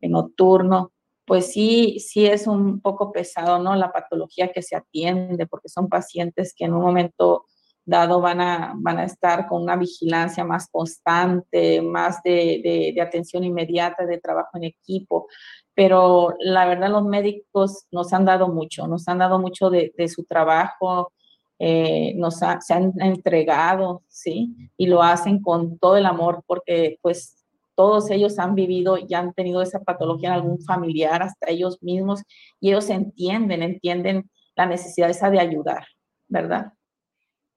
en 0.00 0.12
nocturno 0.12 0.92
pues 1.26 1.52
sí, 1.52 1.98
sí 1.98 2.24
es 2.26 2.46
un 2.46 2.80
poco 2.80 3.12
pesado, 3.12 3.58
¿no? 3.58 3.74
La 3.74 3.92
patología 3.92 4.52
que 4.52 4.62
se 4.62 4.76
atiende, 4.76 5.46
porque 5.46 5.68
son 5.68 5.88
pacientes 5.88 6.54
que 6.56 6.64
en 6.64 6.74
un 6.74 6.82
momento 6.82 7.46
dado 7.86 8.20
van 8.20 8.40
a, 8.40 8.74
van 8.76 8.98
a 8.98 9.04
estar 9.04 9.46
con 9.46 9.62
una 9.62 9.76
vigilancia 9.76 10.44
más 10.44 10.68
constante, 10.68 11.80
más 11.80 12.22
de, 12.22 12.92
de, 12.94 13.00
atención 13.00 13.44
inmediata, 13.44 14.04
de 14.04 14.18
trabajo 14.18 14.50
en 14.54 14.64
equipo. 14.64 15.28
Pero 15.74 16.34
la 16.40 16.66
verdad 16.66 16.90
los 16.90 17.04
médicos 17.04 17.86
nos 17.90 18.12
han 18.12 18.24
dado 18.24 18.48
mucho, 18.48 18.86
nos 18.88 19.08
han 19.08 19.18
dado 19.18 19.38
mucho 19.38 19.70
de, 19.70 19.94
de 19.96 20.08
su 20.08 20.24
trabajo, 20.24 21.12
eh, 21.58 22.12
nos 22.16 22.36
se 22.36 22.74
han 22.74 22.92
entregado, 23.00 24.02
¿sí? 24.08 24.54
Y 24.76 24.86
lo 24.88 25.02
hacen 25.02 25.40
con 25.40 25.78
todo 25.78 25.96
el 25.96 26.06
amor 26.06 26.42
porque 26.46 26.98
pues 27.00 27.36
todos 27.74 28.10
ellos 28.10 28.38
han 28.38 28.54
vivido 28.54 28.98
y 28.98 29.14
han 29.14 29.32
tenido 29.32 29.62
esa 29.62 29.80
patología 29.80 30.30
en 30.30 30.34
algún 30.34 30.60
familiar, 30.62 31.22
hasta 31.22 31.50
ellos 31.50 31.82
mismos, 31.82 32.22
y 32.58 32.70
ellos 32.70 32.90
entienden, 32.90 33.62
entienden 33.62 34.30
la 34.56 34.66
necesidad 34.66 35.10
esa 35.10 35.30
de 35.30 35.40
ayudar, 35.40 35.86
¿verdad? 36.26 36.72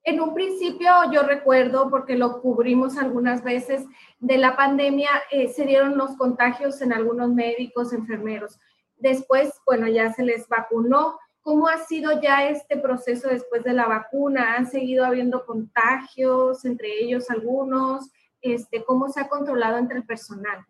En 0.10 0.22
un 0.22 0.34
principio 0.34 0.90
yo 1.12 1.24
recuerdo, 1.24 1.90
porque 1.90 2.16
lo 2.16 2.42
cubrimos 2.42 2.98
algunas 2.98 3.44
veces, 3.44 3.86
de 4.20 4.38
la 4.38 4.56
pandemia 4.56 5.10
eh, 5.32 5.48
se 5.50 5.66
dieron 5.66 5.98
los 5.98 6.18
contagios 6.18 6.82
en 6.82 6.94
algunos 6.94 7.30
médicos, 7.30 7.94
enfermeros. 7.94 8.60
Después, 8.98 9.54
bueno, 9.66 9.88
ya 9.88 10.12
se 10.14 10.24
les 10.24 10.48
vacunó. 10.48 11.20
¿Cómo 11.42 11.68
ha 11.68 11.78
sido 11.78 12.22
ya 12.22 12.48
este 12.50 12.78
proceso 12.78 13.30
después 13.30 13.64
de 13.64 13.74
la 13.74 13.88
vacuna? 13.88 14.56
¿Han 14.56 14.70
seguido 14.70 15.06
habiendo 15.06 15.46
contagios, 15.46 16.66
entre 16.66 17.02
ellos 17.02 17.30
algunos? 17.30 18.10
este, 18.42 18.84
cómo 18.84 19.10
se 19.10 19.20
ha 19.20 19.28
controlado 19.28 19.78
entre 19.78 19.98
el 19.98 20.06
personal? 20.06 20.66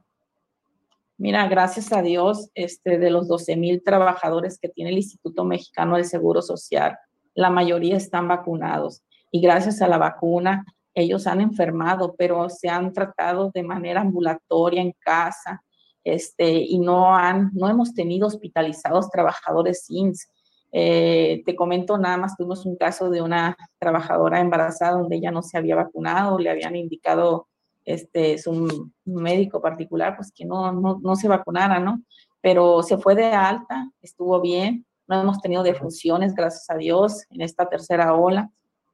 Mira, 1.17 1.47
gracias 1.47 1.91
a 1.91 2.01
Dios, 2.01 2.49
este, 2.55 2.97
de 2.97 3.09
los 3.09 3.27
12 3.27 3.57
mil 3.57 3.83
trabajadores 3.83 4.57
que 4.57 4.69
tiene 4.69 4.91
el 4.91 4.97
Instituto 4.97 5.43
Mexicano 5.43 5.95
del 5.95 6.05
Seguro 6.05 6.41
Social, 6.41 6.97
la 7.33 7.49
mayoría 7.49 7.97
están 7.97 8.27
vacunados 8.27 9.03
y 9.31 9.41
gracias 9.41 9.81
a 9.81 9.87
la 9.87 9.97
vacuna 9.97 10.65
ellos 10.93 11.27
han 11.27 11.41
enfermado, 11.41 12.15
pero 12.17 12.49
se 12.49 12.69
han 12.69 12.93
tratado 12.93 13.51
de 13.53 13.63
manera 13.63 14.01
ambulatoria 14.01 14.81
en 14.81 14.93
casa, 14.99 15.63
este, 16.03 16.51
y 16.51 16.79
no 16.79 17.15
han, 17.15 17.51
no 17.53 17.69
hemos 17.69 17.93
tenido 17.93 18.27
hospitalizados 18.27 19.09
trabajadores 19.09 19.85
SINS. 19.85 20.27
Eh, 20.71 21.41
te 21.45 21.55
comento 21.55 21.97
nada 21.97 22.17
más, 22.17 22.35
tuvimos 22.35 22.65
un 22.65 22.75
caso 22.75 23.09
de 23.09 23.21
una 23.21 23.57
trabajadora 23.79 24.39
embarazada 24.39 24.97
donde 24.97 25.15
ella 25.15 25.31
no 25.31 25.41
se 25.41 25.57
había 25.57 25.75
vacunado, 25.75 26.37
le 26.37 26.49
habían 26.49 26.75
indicado 26.75 27.47
este, 27.85 28.33
es 28.33 28.45
un 28.45 28.93
médico 29.05 29.61
particular, 29.61 30.15
pues 30.15 30.31
que 30.31 30.45
no, 30.45 30.71
no, 30.71 30.99
no 31.01 31.15
se 31.15 31.27
vacunara, 31.27 31.79
¿no? 31.79 32.03
Pero 32.39 32.83
se 32.83 32.97
fue 32.97 33.15
de 33.15 33.25
alta, 33.25 33.89
estuvo 34.01 34.39
bien, 34.41 34.85
no 35.07 35.19
hemos 35.19 35.41
tenido 35.41 35.63
defunciones, 35.63 36.35
gracias 36.35 36.69
a 36.69 36.75
Dios, 36.75 37.25
en 37.31 37.41
esta 37.41 37.67
tercera 37.67 38.13
ola, 38.13 38.51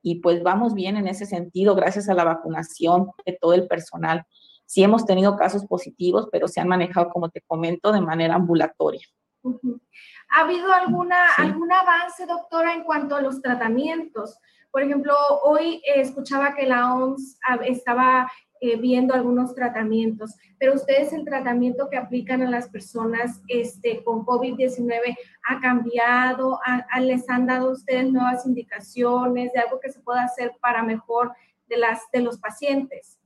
y 0.07 0.19
pues 0.19 0.43
vamos 0.43 0.75
bien 0.75 0.97
en 0.97 1.07
ese 1.07 1.25
sentido, 1.25 1.73
gracias 1.73 2.07
a 2.09 2.13
la 2.13 2.23
vacunación 2.23 3.09
de 3.25 3.35
todo 3.41 3.55
el 3.55 3.67
personal. 3.67 4.23
Sí 4.67 4.83
hemos 4.83 5.03
tenido 5.03 5.35
casos 5.35 5.65
positivos, 5.65 6.29
pero 6.31 6.47
se 6.47 6.61
han 6.61 6.67
manejado, 6.67 7.09
como 7.09 7.29
te 7.29 7.41
comento, 7.41 7.91
de 7.91 8.01
manera 8.01 8.35
ambulatoria. 8.35 9.01
¿Ha 10.29 10.41
habido 10.41 10.71
alguna, 10.71 11.33
algún 11.37 11.71
avance, 11.71 12.27
doctora, 12.27 12.75
en 12.75 12.83
cuanto 12.83 13.15
a 13.15 13.21
los 13.21 13.41
tratamientos? 13.41 14.37
Por 14.69 14.83
ejemplo, 14.83 15.15
hoy 15.43 15.81
escuchaba 15.95 16.53
que 16.53 16.67
la 16.67 16.93
OMS 16.93 17.39
estaba 17.63 18.31
eh, 18.61 18.77
viendo 18.77 19.13
algunos 19.13 19.53
tratamientos, 19.53 20.33
pero 20.57 20.75
ustedes 20.75 21.11
el 21.11 21.25
tratamiento 21.25 21.89
que 21.89 21.97
aplican 21.97 22.41
a 22.41 22.49
las 22.49 22.69
personas 22.69 23.41
este, 23.49 24.01
con 24.03 24.25
COVID-19 24.25 25.17
ha 25.49 25.59
cambiado, 25.59 26.59
les 27.01 27.29
han 27.29 27.47
dado 27.47 27.73
ustedes 27.73 28.09
nuevas 28.11 28.45
indicaciones 28.45 29.51
de 29.51 29.59
algo 29.59 29.79
que 29.81 29.91
se 29.91 29.99
pueda 29.99 30.23
hacer 30.23 30.53
para 30.61 30.83
mejor 30.83 31.33
de, 31.67 31.77
las, 31.77 32.03
de 32.13 32.21
los 32.21 32.39
pacientes. 32.39 33.19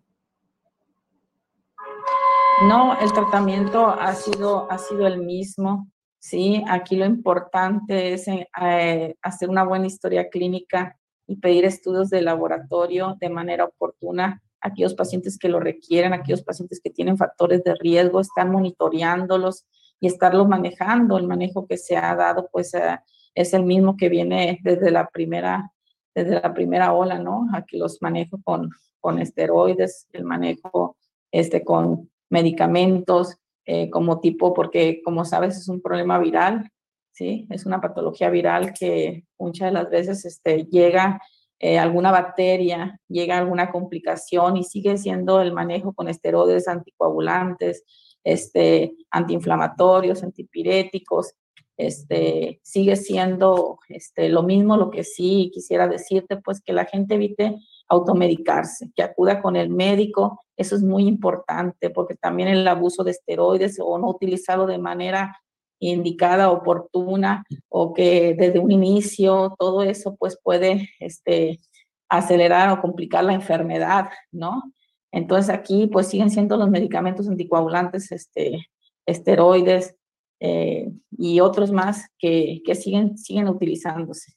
No, 2.67 2.99
el 2.99 3.13
tratamiento 3.13 3.85
ha 3.87 4.15
sido, 4.15 4.69
ha 4.71 4.79
sido 4.79 5.05
el 5.05 5.19
mismo. 5.19 5.87
Sí, 6.17 6.63
aquí 6.67 6.97
lo 6.97 7.05
importante 7.05 8.13
es 8.13 8.27
eh, 8.27 9.15
hacer 9.21 9.47
una 9.47 9.63
buena 9.63 9.85
historia 9.85 10.27
clínica 10.29 10.97
y 11.27 11.35
pedir 11.35 11.65
estudios 11.65 12.09
de 12.09 12.23
laboratorio 12.23 13.15
de 13.19 13.29
manera 13.29 13.65
oportuna 13.65 14.41
aquellos 14.61 14.93
pacientes 14.93 15.37
que 15.37 15.49
lo 15.49 15.59
requieren, 15.59 16.13
aquellos 16.13 16.43
pacientes 16.43 16.79
que 16.83 16.89
tienen 16.89 17.17
factores 17.17 17.63
de 17.63 17.75
riesgo, 17.75 18.19
están 18.19 18.51
monitoreándolos 18.51 19.65
y 19.99 20.07
estarlos 20.07 20.47
manejando. 20.47 21.17
El 21.17 21.27
manejo 21.27 21.67
que 21.67 21.77
se 21.77 21.97
ha 21.97 22.15
dado, 22.15 22.49
pues, 22.51 22.73
eh, 22.73 22.99
es 23.35 23.53
el 23.53 23.63
mismo 23.63 23.95
que 23.97 24.09
viene 24.09 24.59
desde 24.63 24.91
la 24.91 25.07
primera, 25.07 25.71
desde 26.13 26.41
la 26.41 26.53
primera 26.53 26.93
ola, 26.93 27.19
¿no? 27.19 27.47
Aquí 27.53 27.77
los 27.77 28.01
manejo 28.01 28.39
con, 28.43 28.69
con 28.99 29.19
esteroides, 29.19 30.07
el 30.11 30.25
manejo 30.25 30.97
este, 31.31 31.63
con 31.63 32.09
medicamentos, 32.29 33.37
eh, 33.65 33.89
como 33.89 34.19
tipo, 34.19 34.53
porque 34.53 35.01
como 35.03 35.25
sabes 35.25 35.57
es 35.57 35.67
un 35.67 35.81
problema 35.81 36.17
viral, 36.19 36.69
¿sí? 37.11 37.47
Es 37.49 37.65
una 37.65 37.79
patología 37.81 38.29
viral 38.29 38.73
que 38.73 39.25
muchas 39.37 39.67
de 39.67 39.73
las 39.73 39.89
veces 39.89 40.25
este, 40.25 40.65
llega 40.65 41.21
eh, 41.59 41.77
alguna 41.77 42.11
bacteria, 42.11 42.99
llega 43.07 43.37
alguna 43.37 43.71
complicación 43.71 44.57
y 44.57 44.63
sigue 44.63 44.97
siendo 44.97 45.41
el 45.41 45.53
manejo 45.53 45.93
con 45.93 46.07
esteroides 46.07 46.67
anticoagulantes, 46.67 47.83
este, 48.23 48.93
antiinflamatorios, 49.11 50.23
antipiréticos, 50.23 51.33
este, 51.79 52.59
sigue 52.61 52.95
siendo 52.97 53.79
este, 53.87 54.29
lo 54.29 54.43
mismo. 54.43 54.77
Lo 54.77 54.89
que 54.89 55.03
sí 55.03 55.49
quisiera 55.53 55.87
decirte, 55.87 56.37
pues 56.37 56.61
que 56.61 56.73
la 56.73 56.85
gente 56.85 57.15
evite 57.15 57.57
automedicarse, 57.87 58.91
que 58.95 59.03
acuda 59.03 59.41
con 59.41 59.55
el 59.55 59.69
médico. 59.69 60.41
Eso 60.57 60.75
es 60.75 60.83
muy 60.83 61.07
importante 61.07 61.89
porque 61.89 62.15
también 62.15 62.49
el 62.49 62.67
abuso 62.67 63.03
de 63.03 63.11
esteroides 63.11 63.79
o 63.81 63.97
no 63.97 64.09
utilizarlo 64.09 64.65
de 64.65 64.77
manera 64.77 65.37
indicada, 65.79 66.51
oportuna 66.51 67.43
o 67.69 67.93
que 67.93 68.35
desde 68.37 68.59
un 68.59 68.71
inicio 68.71 69.55
todo 69.57 69.83
eso 69.83 70.15
pues 70.17 70.37
puede 70.41 70.89
este, 70.99 71.59
acelerar 72.09 72.69
o 72.71 72.81
complicar 72.81 73.23
la 73.23 73.33
enfermedad, 73.33 74.09
¿no? 74.31 74.73
Entonces 75.11 75.49
aquí 75.49 75.87
pues 75.87 76.07
siguen 76.07 76.29
siendo 76.29 76.57
los 76.57 76.69
medicamentos 76.69 77.27
anticoagulantes, 77.27 78.11
este, 78.11 78.69
esteroides, 79.05 79.95
eh, 80.39 80.89
y 81.11 81.41
otros 81.41 81.71
más 81.71 82.07
que, 82.17 82.61
que, 82.65 82.73
siguen, 82.75 83.17
siguen 83.17 83.49
utilizándose. 83.49 84.33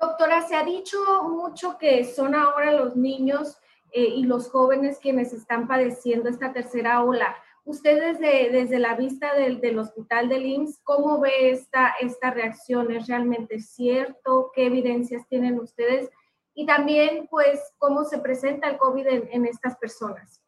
Doctora, 0.00 0.42
se 0.42 0.54
ha 0.54 0.64
dicho 0.64 0.98
mucho 1.28 1.76
que 1.78 2.04
son 2.04 2.34
ahora 2.34 2.72
los 2.72 2.96
niños 2.96 3.58
eh, 3.92 4.08
y 4.16 4.24
los 4.24 4.50
jóvenes 4.50 4.98
quienes 4.98 5.32
están 5.32 5.68
padeciendo 5.68 6.28
esta 6.30 6.52
tercera 6.52 7.02
ola. 7.04 7.36
Usted 7.64 7.98
desde, 7.98 8.50
desde 8.50 8.78
la 8.78 8.94
vista 8.94 9.34
del, 9.34 9.60
del 9.60 9.78
hospital 9.78 10.28
del 10.28 10.44
IMSS, 10.44 10.80
¿cómo 10.84 11.20
ve 11.20 11.50
esta, 11.50 11.94
esta 12.00 12.30
reacción? 12.30 12.92
¿Es 12.92 13.06
realmente 13.06 13.58
cierto? 13.58 14.50
¿Qué 14.54 14.66
evidencias 14.66 15.26
tienen 15.28 15.58
ustedes? 15.58 16.10
Y 16.54 16.66
también, 16.66 17.26
pues, 17.30 17.60
¿cómo 17.78 18.04
se 18.04 18.18
presenta 18.18 18.68
el 18.68 18.76
COVID 18.76 19.06
en, 19.06 19.28
en 19.32 19.46
estas 19.46 19.76
personas? 19.76 20.42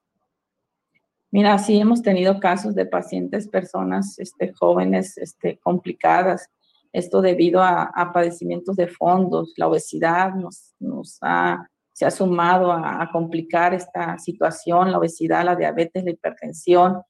Mira, 1.30 1.58
sí 1.58 1.78
hemos 1.78 2.02
tenido 2.02 2.38
casos 2.38 2.74
de 2.74 2.86
pacientes, 2.86 3.48
personas 3.48 4.18
este, 4.18 4.52
jóvenes 4.52 5.18
este, 5.18 5.58
complicadas, 5.58 6.48
esto 6.92 7.20
debido 7.20 7.62
a, 7.62 8.10
padecimientos 8.14 8.76
de 8.76 8.88
fondos, 8.88 9.52
la 9.56 9.68
obesidad 9.68 10.34
nos, 10.34 10.74
nos 10.78 11.18
ha, 11.20 11.68
se 11.96 12.04
ha 12.04 12.10
sumado 12.10 12.72
a, 12.72 13.08
complicar 13.10 13.72
esta 13.72 14.18
situación, 14.18 14.92
la 14.92 14.98
obesidad, 14.98 15.46
la 15.46 15.56
diabetes, 15.56 16.04
la 16.04 16.10
hipertensión, 16.10 17.00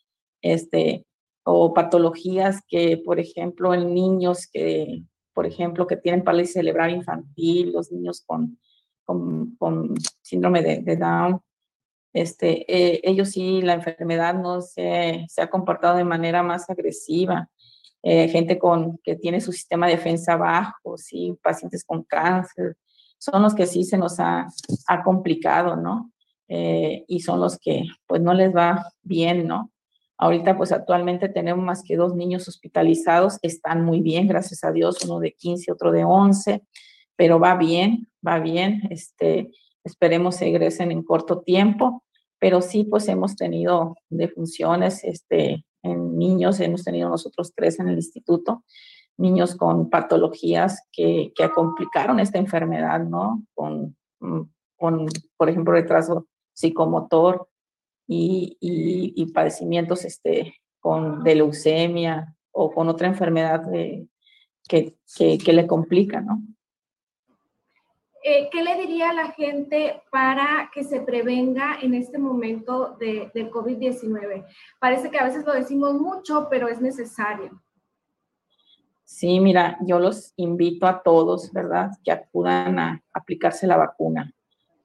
este, 0.40 1.04
o 1.42 1.74
patologías 1.74 2.60
que, 2.68 3.02
por 3.04 3.18
ejemplo, 3.18 3.74
en 3.74 3.92
niños 3.92 4.46
que, 4.46 5.02
por 5.34 5.44
ejemplo, 5.44 5.88
que 5.88 5.96
tienen 5.96 6.22
parálisis 6.22 6.54
cerebral 6.54 6.92
infantil, 6.92 7.72
los 7.72 7.90
niños 7.90 8.22
con, 8.24 8.60
con, 9.04 9.94
síndrome 10.22 10.62
de, 10.62 10.82
de 10.82 10.96
Down, 10.96 11.40
este, 12.12 12.64
eh, 12.72 13.00
ellos 13.02 13.30
sí, 13.30 13.62
la 13.62 13.74
enfermedad 13.74 14.34
no 14.34 14.60
se, 14.60 15.26
se, 15.28 15.42
ha 15.42 15.50
comportado 15.50 15.96
de 15.96 16.04
manera 16.04 16.44
más 16.44 16.70
agresiva. 16.70 17.50
Eh, 18.04 18.28
gente 18.28 18.56
con, 18.56 18.98
que 18.98 19.16
tiene 19.16 19.40
su 19.40 19.50
sistema 19.50 19.88
de 19.88 19.96
defensa 19.96 20.36
bajo, 20.36 20.96
sí, 20.96 21.36
pacientes 21.42 21.82
con 21.84 22.04
cáncer, 22.04 22.76
son 23.30 23.42
los 23.42 23.54
que 23.54 23.66
sí 23.66 23.84
se 23.84 23.98
nos 23.98 24.20
ha, 24.20 24.48
ha 24.86 25.02
complicado, 25.02 25.76
¿no? 25.76 26.12
Eh, 26.48 27.04
y 27.08 27.20
son 27.20 27.40
los 27.40 27.58
que 27.58 27.84
pues 28.06 28.22
no 28.22 28.32
les 28.34 28.54
va 28.54 28.86
bien, 29.02 29.46
¿no? 29.46 29.72
Ahorita 30.18 30.56
pues 30.56 30.72
actualmente 30.72 31.28
tenemos 31.28 31.64
más 31.64 31.82
que 31.82 31.96
dos 31.96 32.14
niños 32.14 32.48
hospitalizados, 32.48 33.38
están 33.42 33.84
muy 33.84 34.00
bien, 34.00 34.28
gracias 34.28 34.64
a 34.64 34.72
Dios, 34.72 35.04
uno 35.04 35.20
de 35.20 35.32
15, 35.32 35.72
otro 35.72 35.92
de 35.92 36.04
11, 36.04 36.62
pero 37.16 37.38
va 37.38 37.56
bien, 37.56 38.08
va 38.26 38.38
bien, 38.38 38.82
este, 38.90 39.50
esperemos 39.84 40.36
se 40.36 40.48
egresen 40.48 40.90
en 40.92 41.02
corto 41.02 41.40
tiempo 41.40 42.04
pero 42.38 42.60
sí, 42.60 42.84
pues 42.84 43.08
hemos 43.08 43.36
tenido 43.36 43.96
defunciones 44.08 45.04
este, 45.04 45.64
en 45.82 46.18
niños, 46.18 46.60
hemos 46.60 46.84
tenido 46.84 47.08
nosotros 47.08 47.52
tres 47.54 47.80
en 47.80 47.88
el 47.88 47.96
instituto, 47.96 48.64
niños 49.18 49.56
con 49.56 49.90
patologías 49.90 50.86
que, 50.92 51.32
que 51.34 51.50
complicaron 51.50 52.20
esta 52.20 52.38
enfermedad, 52.38 53.00
¿no? 53.00 53.42
Con, 53.54 53.96
mm, 54.20 54.42
con, 54.76 55.06
por 55.36 55.48
ejemplo, 55.48 55.72
retraso 55.72 56.26
psicomotor 56.52 57.48
y, 58.06 58.56
y, 58.60 59.26
padecimientos 59.32 60.04
este, 60.04 60.54
con, 60.80 61.24
de 61.24 61.34
leucemia 61.34 62.34
o 62.52 62.70
con 62.70 62.88
otra 62.88 63.08
enfermedad 63.08 63.62
que, 63.70 64.06
que, 64.68 65.38
que 65.38 65.52
le 65.52 65.66
complica, 65.66 66.20
¿no? 66.20 66.40
Eh, 68.28 68.48
¿qué 68.50 68.64
le 68.64 68.74
diría 68.76 69.10
a 69.10 69.14
la 69.14 69.30
gente 69.30 70.02
para 70.10 70.68
que 70.74 70.82
se 70.82 71.00
prevenga 71.00 71.78
en 71.80 71.94
este 71.94 72.18
momento 72.18 72.96
de, 72.98 73.30
del 73.32 73.52
COVID-19? 73.52 74.44
Parece 74.80 75.12
que 75.12 75.18
a 75.20 75.24
veces 75.24 75.44
lo 75.46 75.52
decimos 75.52 75.94
mucho, 75.94 76.48
pero 76.50 76.66
es 76.66 76.80
necesario. 76.80 77.62
Sí, 79.06 79.38
mira, 79.38 79.78
yo 79.86 80.00
los 80.00 80.32
invito 80.36 80.84
a 80.88 81.00
todos, 81.04 81.52
¿verdad? 81.52 81.92
Que 82.02 82.10
acudan 82.10 82.78
a 82.80 83.04
aplicarse 83.12 83.68
la 83.68 83.76
vacuna. 83.76 84.34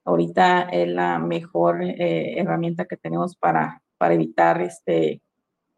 Ahorita 0.05 0.61
es 0.61 0.87
la 0.87 1.17
mejor 1.17 1.81
eh, 1.83 2.39
herramienta 2.39 2.85
que 2.85 2.97
tenemos 2.97 3.35
para, 3.35 3.81
para 3.97 4.13
evitar 4.13 4.61
este, 4.61 5.23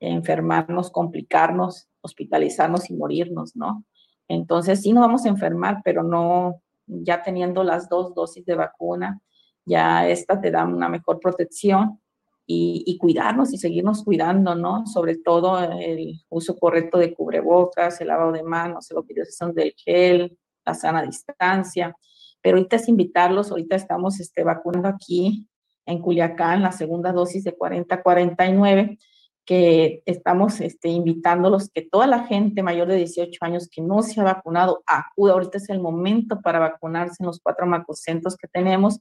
enfermarnos, 0.01 0.91
complicarnos, 0.91 1.87
hospitalizarnos 2.01 2.89
y 2.89 2.95
morirnos, 2.95 3.55
¿no? 3.55 3.85
Entonces, 4.27 4.81
sí 4.81 4.91
nos 4.91 5.05
vamos 5.05 5.25
a 5.25 5.29
enfermar, 5.29 5.81
pero 5.81 6.03
no, 6.03 6.61
ya 6.85 7.21
teniendo 7.21 7.63
las 7.63 7.87
dos 7.87 8.13
dosis 8.13 8.45
de 8.45 8.55
vacuna, 8.55 9.21
ya 9.65 10.05
esta 10.09 10.41
te 10.41 10.51
da 10.51 10.65
una 10.65 10.89
mejor 10.89 11.21
protección 11.21 12.01
y, 12.45 12.97
cuidarnos 12.97 13.53
y 13.53 13.57
seguirnos 13.57 14.03
cuidando, 14.03 14.55
¿no? 14.55 14.85
Sobre 14.85 15.17
todo 15.17 15.59
el 15.61 16.21
uso 16.29 16.57
correcto 16.57 16.97
de 16.97 17.13
cubrebocas, 17.13 18.01
el 18.01 18.09
lavado 18.09 18.31
de 18.31 18.43
manos, 18.43 18.87
la 18.91 18.99
utilización 18.99 19.53
del 19.53 19.73
gel, 19.77 20.37
la 20.65 20.73
sana 20.73 21.03
distancia. 21.03 21.95
Pero 22.41 22.57
ahorita 22.57 22.75
es 22.75 22.89
invitarlos, 22.89 23.51
ahorita 23.51 23.75
estamos 23.75 24.19
este, 24.19 24.43
vacunando 24.43 24.89
aquí 24.89 25.47
en 25.85 25.99
Culiacán 25.99 26.61
la 26.61 26.71
segunda 26.71 27.11
dosis 27.11 27.43
de 27.43 27.55
40 27.55 27.95
a 27.95 28.03
49 28.03 28.97
que 29.45 30.01
estamos 30.05 30.61
este, 30.61 30.87
invitándolos 30.87 31.69
que 31.69 31.81
toda 31.81 32.07
la 32.07 32.25
gente 32.25 32.63
mayor 32.63 32.87
de 32.87 32.95
18 32.95 33.43
años 33.43 33.67
que 33.69 33.81
no 33.81 34.01
se 34.01 34.21
ha 34.21 34.23
vacunado 34.23 34.83
acuda. 34.87 35.33
Ahorita 35.33 35.57
es 35.57 35.69
el 35.69 35.81
momento 35.81 36.39
para 36.41 36.59
vacunarse 36.59 37.17
en 37.19 37.27
los 37.27 37.41
cuatro 37.41 37.65
macrocentros 37.65 38.37
que 38.37 38.47
tenemos 38.47 38.99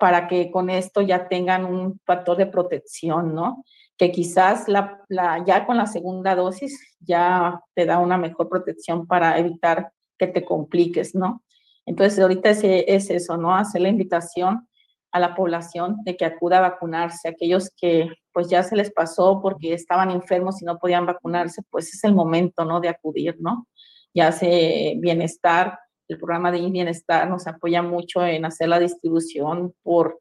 para 0.00 0.26
que 0.26 0.50
con 0.50 0.70
esto 0.70 1.02
ya 1.02 1.28
tengan 1.28 1.64
un 1.66 2.00
factor 2.06 2.36
de 2.38 2.46
protección, 2.46 3.34
¿no? 3.34 3.64
Que 3.98 4.10
quizás 4.10 4.66
la, 4.66 5.04
ya 5.46 5.66
con 5.66 5.76
la 5.76 5.86
segunda 5.86 6.34
dosis 6.34 6.96
ya 7.00 7.60
te 7.74 7.84
da 7.84 7.98
una 7.98 8.16
mejor 8.16 8.48
protección 8.48 9.06
para 9.06 9.38
evitar 9.38 9.92
que 10.18 10.26
te 10.26 10.44
compliques, 10.44 11.14
¿no? 11.14 11.42
Entonces, 11.84 12.18
ahorita 12.18 12.50
es, 12.50 12.60
es 12.64 13.10
eso, 13.10 13.36
¿no? 13.36 13.54
Hacer 13.54 13.82
la 13.82 13.88
invitación 13.88 14.66
a 15.12 15.20
la 15.20 15.34
población 15.34 15.98
de 16.04 16.16
que 16.16 16.24
acuda 16.24 16.58
a 16.58 16.70
vacunarse. 16.70 17.28
Aquellos 17.28 17.70
que 17.76 18.08
pues 18.32 18.48
ya 18.48 18.62
se 18.62 18.76
les 18.76 18.90
pasó 18.90 19.40
porque 19.42 19.74
estaban 19.74 20.10
enfermos 20.10 20.62
y 20.62 20.64
no 20.64 20.78
podían 20.78 21.04
vacunarse, 21.04 21.62
pues 21.68 21.92
es 21.92 22.02
el 22.04 22.14
momento, 22.14 22.64
¿no? 22.64 22.80
De 22.80 22.88
acudir, 22.88 23.36
¿no? 23.38 23.66
Ya 24.14 24.28
hace 24.28 24.94
bienestar, 24.98 25.78
el 26.12 26.18
programa 26.18 26.50
de 26.50 26.60
bienestar 26.60 27.28
nos 27.28 27.46
apoya 27.46 27.82
mucho 27.82 28.24
en 28.24 28.44
hacer 28.44 28.68
la 28.68 28.80
distribución 28.80 29.72
por, 29.82 30.20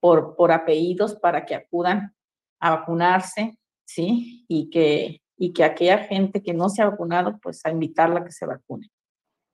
por, 0.00 0.34
por 0.34 0.50
apellidos 0.50 1.14
para 1.14 1.46
que 1.46 1.54
acudan 1.54 2.14
a 2.60 2.76
vacunarse, 2.76 3.56
¿sí? 3.86 4.44
Y 4.48 4.68
que, 4.68 5.22
y 5.36 5.52
que 5.52 5.64
aquella 5.64 5.98
gente 5.98 6.42
que 6.42 6.52
no 6.52 6.68
se 6.68 6.82
ha 6.82 6.90
vacunado, 6.90 7.38
pues 7.40 7.64
a 7.64 7.70
invitarla 7.70 8.20
a 8.20 8.24
que 8.24 8.32
se 8.32 8.46
vacune. 8.46 8.90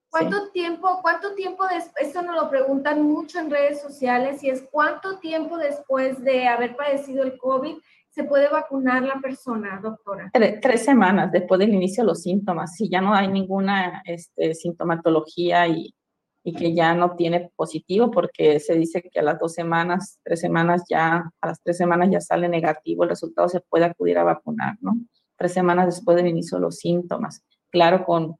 ¿Cuánto 0.09 0.49
tiempo, 0.51 0.99
cuánto 1.01 1.35
tiempo 1.35 1.67
después, 1.67 2.07
esto 2.07 2.21
nos 2.21 2.35
lo 2.35 2.49
preguntan 2.49 3.03
mucho 3.03 3.37
en 3.37 3.51
redes 3.51 3.81
sociales, 3.81 4.41
y 4.43 4.49
es 4.49 4.67
cuánto 4.71 5.19
tiempo 5.19 5.57
después 5.57 6.23
de 6.23 6.47
haber 6.47 6.75
padecido 6.75 7.23
el 7.23 7.37
COVID 7.37 7.75
se 8.15 8.23
puede 8.23 8.47
vacunar 8.47 9.03
la 9.03 9.19
persona, 9.19 9.79
doctora? 9.83 10.31
Tres, 10.31 10.85
semanas 10.85 11.33
después 11.33 11.59
del 11.59 11.73
inicio 11.73 12.03
de 12.03 12.07
los 12.07 12.21
síntomas, 12.21 12.73
si 12.75 12.87
ya 12.87 13.01
no 13.01 13.13
hay 13.13 13.27
ninguna 13.27 14.01
este, 14.05 14.55
sintomatología 14.55 15.67
y, 15.67 15.93
y 16.41 16.53
que 16.53 16.73
ya 16.73 16.95
no 16.95 17.17
tiene 17.17 17.51
positivo, 17.57 18.09
porque 18.11 18.61
se 18.61 18.75
dice 18.75 19.01
que 19.01 19.19
a 19.19 19.23
las 19.23 19.37
dos 19.37 19.53
semanas, 19.53 20.19
tres 20.23 20.39
semanas 20.39 20.83
ya, 20.89 21.29
a 21.41 21.47
las 21.47 21.61
tres 21.61 21.77
semanas 21.77 22.09
ya 22.09 22.21
sale 22.21 22.47
negativo 22.47 23.03
el 23.03 23.09
resultado, 23.09 23.49
se 23.49 23.59
puede 23.59 23.83
acudir 23.83 24.17
a 24.17 24.23
vacunar, 24.23 24.77
¿no? 24.79 24.93
Tres 25.35 25.51
semanas 25.51 25.87
después 25.87 26.15
del 26.15 26.27
inicio 26.27 26.57
de 26.57 26.61
los 26.61 26.77
síntomas. 26.77 27.43
Claro, 27.69 28.05
con 28.05 28.37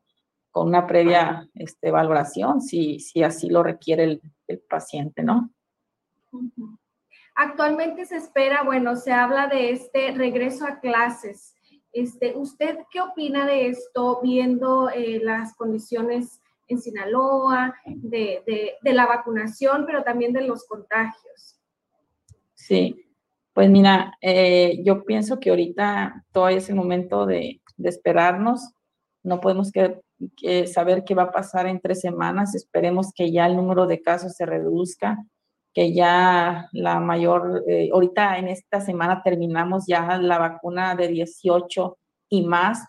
con 0.55 0.69
una 0.69 0.87
previa 0.87 1.49
este, 1.53 1.91
valoración, 1.91 2.61
si, 2.61 3.01
si 3.01 3.23
así 3.23 3.49
lo 3.49 3.61
requiere 3.61 4.05
el, 4.05 4.21
el 4.47 4.59
paciente, 4.59 5.21
¿no? 5.21 5.49
Actualmente 7.35 8.05
se 8.05 8.15
espera, 8.15 8.63
bueno, 8.63 8.95
se 8.95 9.11
habla 9.11 9.47
de 9.47 9.71
este 9.71 10.11
regreso 10.13 10.65
a 10.65 10.79
clases. 10.79 11.53
Este, 11.91 12.35
¿Usted 12.35 12.79
qué 12.91 13.01
opina 13.01 13.45
de 13.45 13.67
esto, 13.67 14.21
viendo 14.23 14.89
eh, 14.89 15.19
las 15.21 15.53
condiciones 15.55 16.41
en 16.67 16.81
Sinaloa, 16.81 17.75
de, 17.85 18.75
la 18.81 19.05
vacunación, 19.05 19.85
pero 19.85 20.03
también 20.03 20.31
de 20.31 20.47
los 20.47 20.65
contagios? 20.65 21.59
Sí, 22.53 23.05
pues 23.53 23.69
mira, 23.69 24.13
eh, 24.21 24.81
yo 24.83 25.03
pienso 25.03 25.39
que 25.39 25.49
ahorita 25.49 26.25
todavía 26.31 26.57
es 26.57 26.69
el 26.69 26.75
momento 26.75 27.25
de, 27.25 27.61
esperarnos 27.83 28.71
no 29.23 29.41
podemos 29.41 29.71
saber 30.71 31.03
qué 31.03 31.15
va 31.15 31.23
a 31.23 31.31
pasar 31.31 31.65
en 31.65 31.81
tres 31.81 31.99
semanas. 31.99 32.53
Esperemos 32.53 33.11
que 33.13 33.31
ya 33.31 33.47
el 33.47 33.55
número 33.55 33.87
de 33.87 34.01
casos 34.01 34.35
se 34.35 34.45
reduzca, 34.45 35.17
que 35.75 35.93
ya 35.93 36.69
la 36.71 37.01
mayor, 37.01 37.65
eh, 37.67 37.89
ahorita 37.93 38.37
en 38.37 38.47
esta 38.47 38.79
semana 38.79 39.21
terminamos 39.21 39.83
ya 39.85 40.17
la 40.17 40.39
vacuna 40.39 40.95
de 40.95 41.09
18 41.09 41.97
y 42.29 42.47
más, 42.47 42.87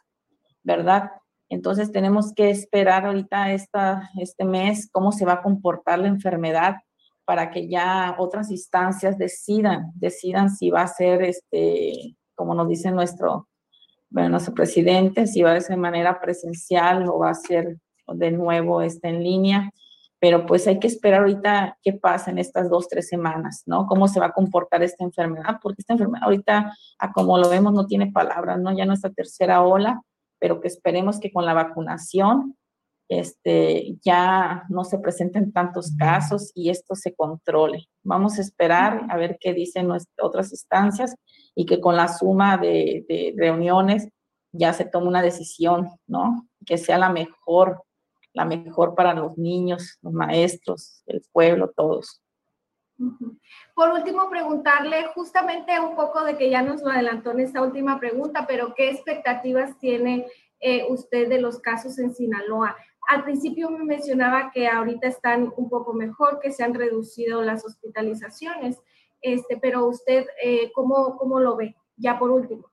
¿verdad? 0.62 1.11
Entonces 1.49 1.90
tenemos 1.90 2.33
que 2.33 2.49
esperar 2.49 3.05
ahorita 3.05 3.53
esta, 3.53 4.09
este 4.20 4.44
mes 4.44 4.88
cómo 4.90 5.11
se 5.11 5.25
va 5.25 5.35
a 5.35 5.42
comportar 5.42 5.99
la 5.99 6.07
enfermedad 6.07 6.77
para 7.25 7.51
que 7.51 7.68
ya 7.68 8.14
otras 8.18 8.53
instancias 8.53 9.18
decidan, 9.18 9.90
decidan 9.96 10.49
si 10.49 10.70
va 10.70 10.83
a 10.83 10.88
ser, 10.88 11.22
este, 11.22 12.16
como 12.37 12.55
nos 12.55 12.68
dice 12.68 12.92
nuestro, 12.92 13.49
bueno, 14.11 14.29
nuestro 14.29 14.55
presidente, 14.55 15.27
si 15.27 15.42
va 15.42 15.55
a 15.55 15.61
ser 15.61 15.75
de 15.75 15.83
manera 15.83 16.20
presencial 16.20 17.09
o 17.09 17.18
va 17.18 17.31
a 17.31 17.35
ser 17.35 17.79
de 18.07 18.31
nuevo 18.31 18.81
este, 18.81 19.09
en 19.09 19.25
línea. 19.25 19.72
Pero 20.18 20.46
pues 20.46 20.66
hay 20.66 20.79
que 20.79 20.87
esperar 20.87 21.20
ahorita 21.20 21.79
qué 21.83 21.92
pasa 21.92 22.31
en 22.31 22.38
estas 22.38 22.70
dos, 22.70 22.88
tres 22.88 23.09
semanas, 23.09 23.62
¿no? 23.66 23.87
Cómo 23.87 24.09
se 24.09 24.18
va 24.18 24.26
a 24.26 24.33
comportar 24.33 24.83
esta 24.83 25.05
enfermedad, 25.05 25.59
porque 25.62 25.83
esta 25.83 25.92
enfermedad 25.92 26.24
ahorita, 26.24 26.72
a 26.98 27.12
como 27.12 27.38
lo 27.38 27.48
vemos, 27.48 27.72
no 27.74 27.87
tiene 27.87 28.11
palabras, 28.11 28.59
¿no? 28.59 28.74
Ya 28.74 28.87
nuestra 28.87 29.11
tercera 29.11 29.62
ola, 29.62 30.00
pero 30.38 30.61
que 30.61 30.68
esperemos 30.68 31.20
que 31.20 31.33
con 31.33 31.44
la 31.44 31.55
vacunación 31.55 32.57
este, 33.09 33.96
ya 34.05 34.64
no 34.68 34.85
se 34.85 34.98
presenten 34.98 35.52
tantos 35.52 35.92
casos 35.96 36.50
y 36.55 36.70
esto 36.70 36.94
se 36.94 37.14
controle. 37.14 37.88
Vamos 38.02 38.38
a 38.38 38.42
esperar 38.42 39.07
a 39.09 39.16
ver 39.16 39.38
qué 39.40 39.55
dicen 39.55 39.87
nuestras 39.87 40.14
otras 40.20 40.50
instancias 40.50 41.14
y 41.55 41.66
que 41.66 41.81
con 41.81 41.96
la 41.96 42.09
suma 42.09 42.57
de, 42.57 43.05
de 43.09 43.35
reuniones 43.37 44.09
ya 44.52 44.72
se 44.72 44.85
tome 44.85 45.09
una 45.09 45.22
decisión, 45.22 45.88
¿no? 46.07 46.48
Que 46.64 46.79
sea 46.79 46.98
la 46.98 47.11
mejor, 47.11 47.83
la 48.37 48.44
mejor 48.44 48.94
para 48.94 49.14
los 49.14 49.38
niños, 49.38 49.99
los 50.03 50.12
maestros, 50.12 51.03
el 51.07 51.22
pueblo, 51.33 51.72
todos. 51.75 52.22
Por 53.75 53.90
último, 53.92 54.29
preguntarle 54.29 55.07
justamente 55.14 55.81
un 55.81 55.96
poco 55.96 56.22
de 56.22 56.37
que 56.37 56.51
ya 56.51 56.61
nos 56.61 56.83
lo 56.83 56.90
adelantó 56.90 57.31
en 57.31 57.40
esta 57.40 57.62
última 57.62 57.99
pregunta, 57.99 58.44
pero 58.46 58.75
¿qué 58.75 58.90
expectativas 58.90 59.79
tiene 59.79 60.27
eh, 60.61 60.85
usted 60.90 61.31
de 61.31 61.40
los 61.40 61.61
casos 61.61 61.99
en 61.99 62.14
Sinaloa? 62.14 62.77
Al 63.09 63.25
principio 63.25 63.70
me 63.70 63.85
mencionaba 63.85 64.51
que 64.53 64.68
ahorita 64.68 65.09
están 65.09 65.51
un 65.57 65.70
poco 65.70 65.94
mejor, 65.94 66.38
que 66.38 66.53
se 66.53 66.62
han 66.62 66.75
reducido 66.75 67.40
las 67.40 67.64
hospitalizaciones, 67.64 68.79
este, 69.22 69.57
pero 69.57 69.87
usted, 69.87 70.27
eh, 70.42 70.70
¿cómo, 70.75 71.16
¿cómo, 71.16 71.40
lo 71.40 71.57
ve? 71.57 71.75
Ya 71.96 72.18
por 72.18 72.31
último. 72.31 72.70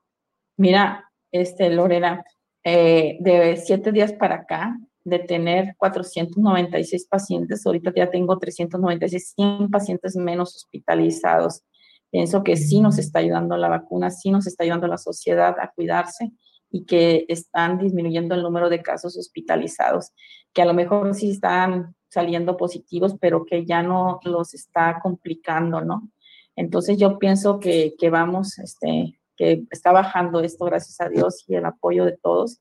Mira, 0.58 1.10
este, 1.32 1.69
Lorena, 1.69 2.26
eh, 2.65 3.17
de 3.21 3.56
siete 3.56 3.93
días 3.93 4.12
para 4.12 4.36
acá, 4.36 4.78
de 5.03 5.19
tener 5.19 5.75
496 5.77 7.07
pacientes, 7.07 7.65
ahorita 7.65 7.93
ya 7.95 8.09
tengo 8.09 8.37
396, 8.37 9.33
100 9.35 9.69
pacientes 9.69 10.15
menos 10.15 10.55
hospitalizados. 10.55 11.63
Pienso 12.09 12.43
que 12.43 12.55
sí 12.55 12.79
nos 12.79 12.99
está 12.99 13.19
ayudando 13.19 13.57
la 13.57 13.69
vacuna, 13.69 14.11
sí 14.11 14.31
nos 14.31 14.47
está 14.47 14.63
ayudando 14.63 14.87
la 14.87 14.97
sociedad 14.97 15.55
a 15.59 15.71
cuidarse 15.75 16.31
y 16.69 16.85
que 16.85 17.25
están 17.27 17.77
disminuyendo 17.77 18.35
el 18.35 18.43
número 18.43 18.69
de 18.69 18.81
casos 18.81 19.17
hospitalizados, 19.17 20.11
que 20.53 20.61
a 20.61 20.65
lo 20.65 20.73
mejor 20.73 21.13
sí 21.15 21.31
están 21.31 21.95
saliendo 22.09 22.57
positivos, 22.57 23.15
pero 23.19 23.45
que 23.45 23.65
ya 23.65 23.83
no 23.83 24.19
los 24.23 24.53
está 24.53 24.99
complicando, 25.01 25.81
¿no? 25.81 26.09
Entonces 26.55 26.97
yo 26.97 27.17
pienso 27.17 27.59
que, 27.59 27.95
que 27.97 28.09
vamos, 28.09 28.59
este, 28.59 29.19
que 29.35 29.63
está 29.71 29.91
bajando 29.91 30.39
esto, 30.39 30.65
gracias 30.65 31.01
a 31.01 31.09
Dios 31.09 31.43
y 31.47 31.55
el 31.55 31.65
apoyo 31.65 32.05
de 32.05 32.17
todos, 32.17 32.59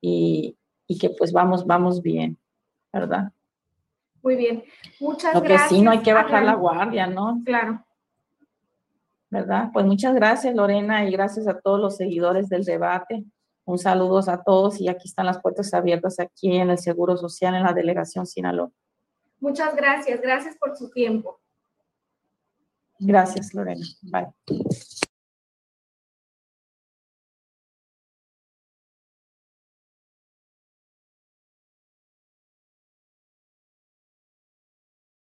y, 0.00 0.56
y 0.90 0.98
que 0.98 1.10
pues 1.10 1.32
vamos, 1.32 1.64
vamos 1.64 2.02
bien, 2.02 2.36
¿verdad? 2.92 3.30
Muy 4.24 4.34
bien, 4.34 4.64
muchas 4.98 5.32
Lo 5.32 5.40
gracias. 5.40 5.68
que 5.68 5.74
sí, 5.76 5.82
no 5.82 5.92
hay 5.92 6.00
que 6.00 6.12
bajar 6.12 6.42
la 6.42 6.54
guardia, 6.54 7.06
¿no? 7.06 7.40
Claro. 7.44 7.86
¿Verdad? 9.30 9.70
Pues 9.72 9.86
muchas 9.86 10.16
gracias, 10.16 10.52
Lorena, 10.52 11.04
y 11.04 11.12
gracias 11.12 11.46
a 11.46 11.60
todos 11.60 11.78
los 11.78 11.96
seguidores 11.96 12.48
del 12.48 12.64
debate. 12.64 13.24
Un 13.64 13.78
saludo 13.78 14.18
a 14.28 14.42
todos 14.42 14.80
y 14.80 14.88
aquí 14.88 15.06
están 15.06 15.26
las 15.26 15.40
puertas 15.40 15.72
abiertas 15.74 16.18
aquí 16.18 16.56
en 16.56 16.70
el 16.70 16.78
Seguro 16.78 17.16
Social 17.16 17.54
en 17.54 17.62
la 17.62 17.72
delegación 17.72 18.26
Sinaloa. 18.26 18.72
Muchas 19.38 19.76
gracias, 19.76 20.20
gracias 20.20 20.56
por 20.56 20.76
su 20.76 20.90
tiempo. 20.90 21.38
Gracias, 22.98 23.54
Lorena. 23.54 23.86
Bye. 24.02 25.06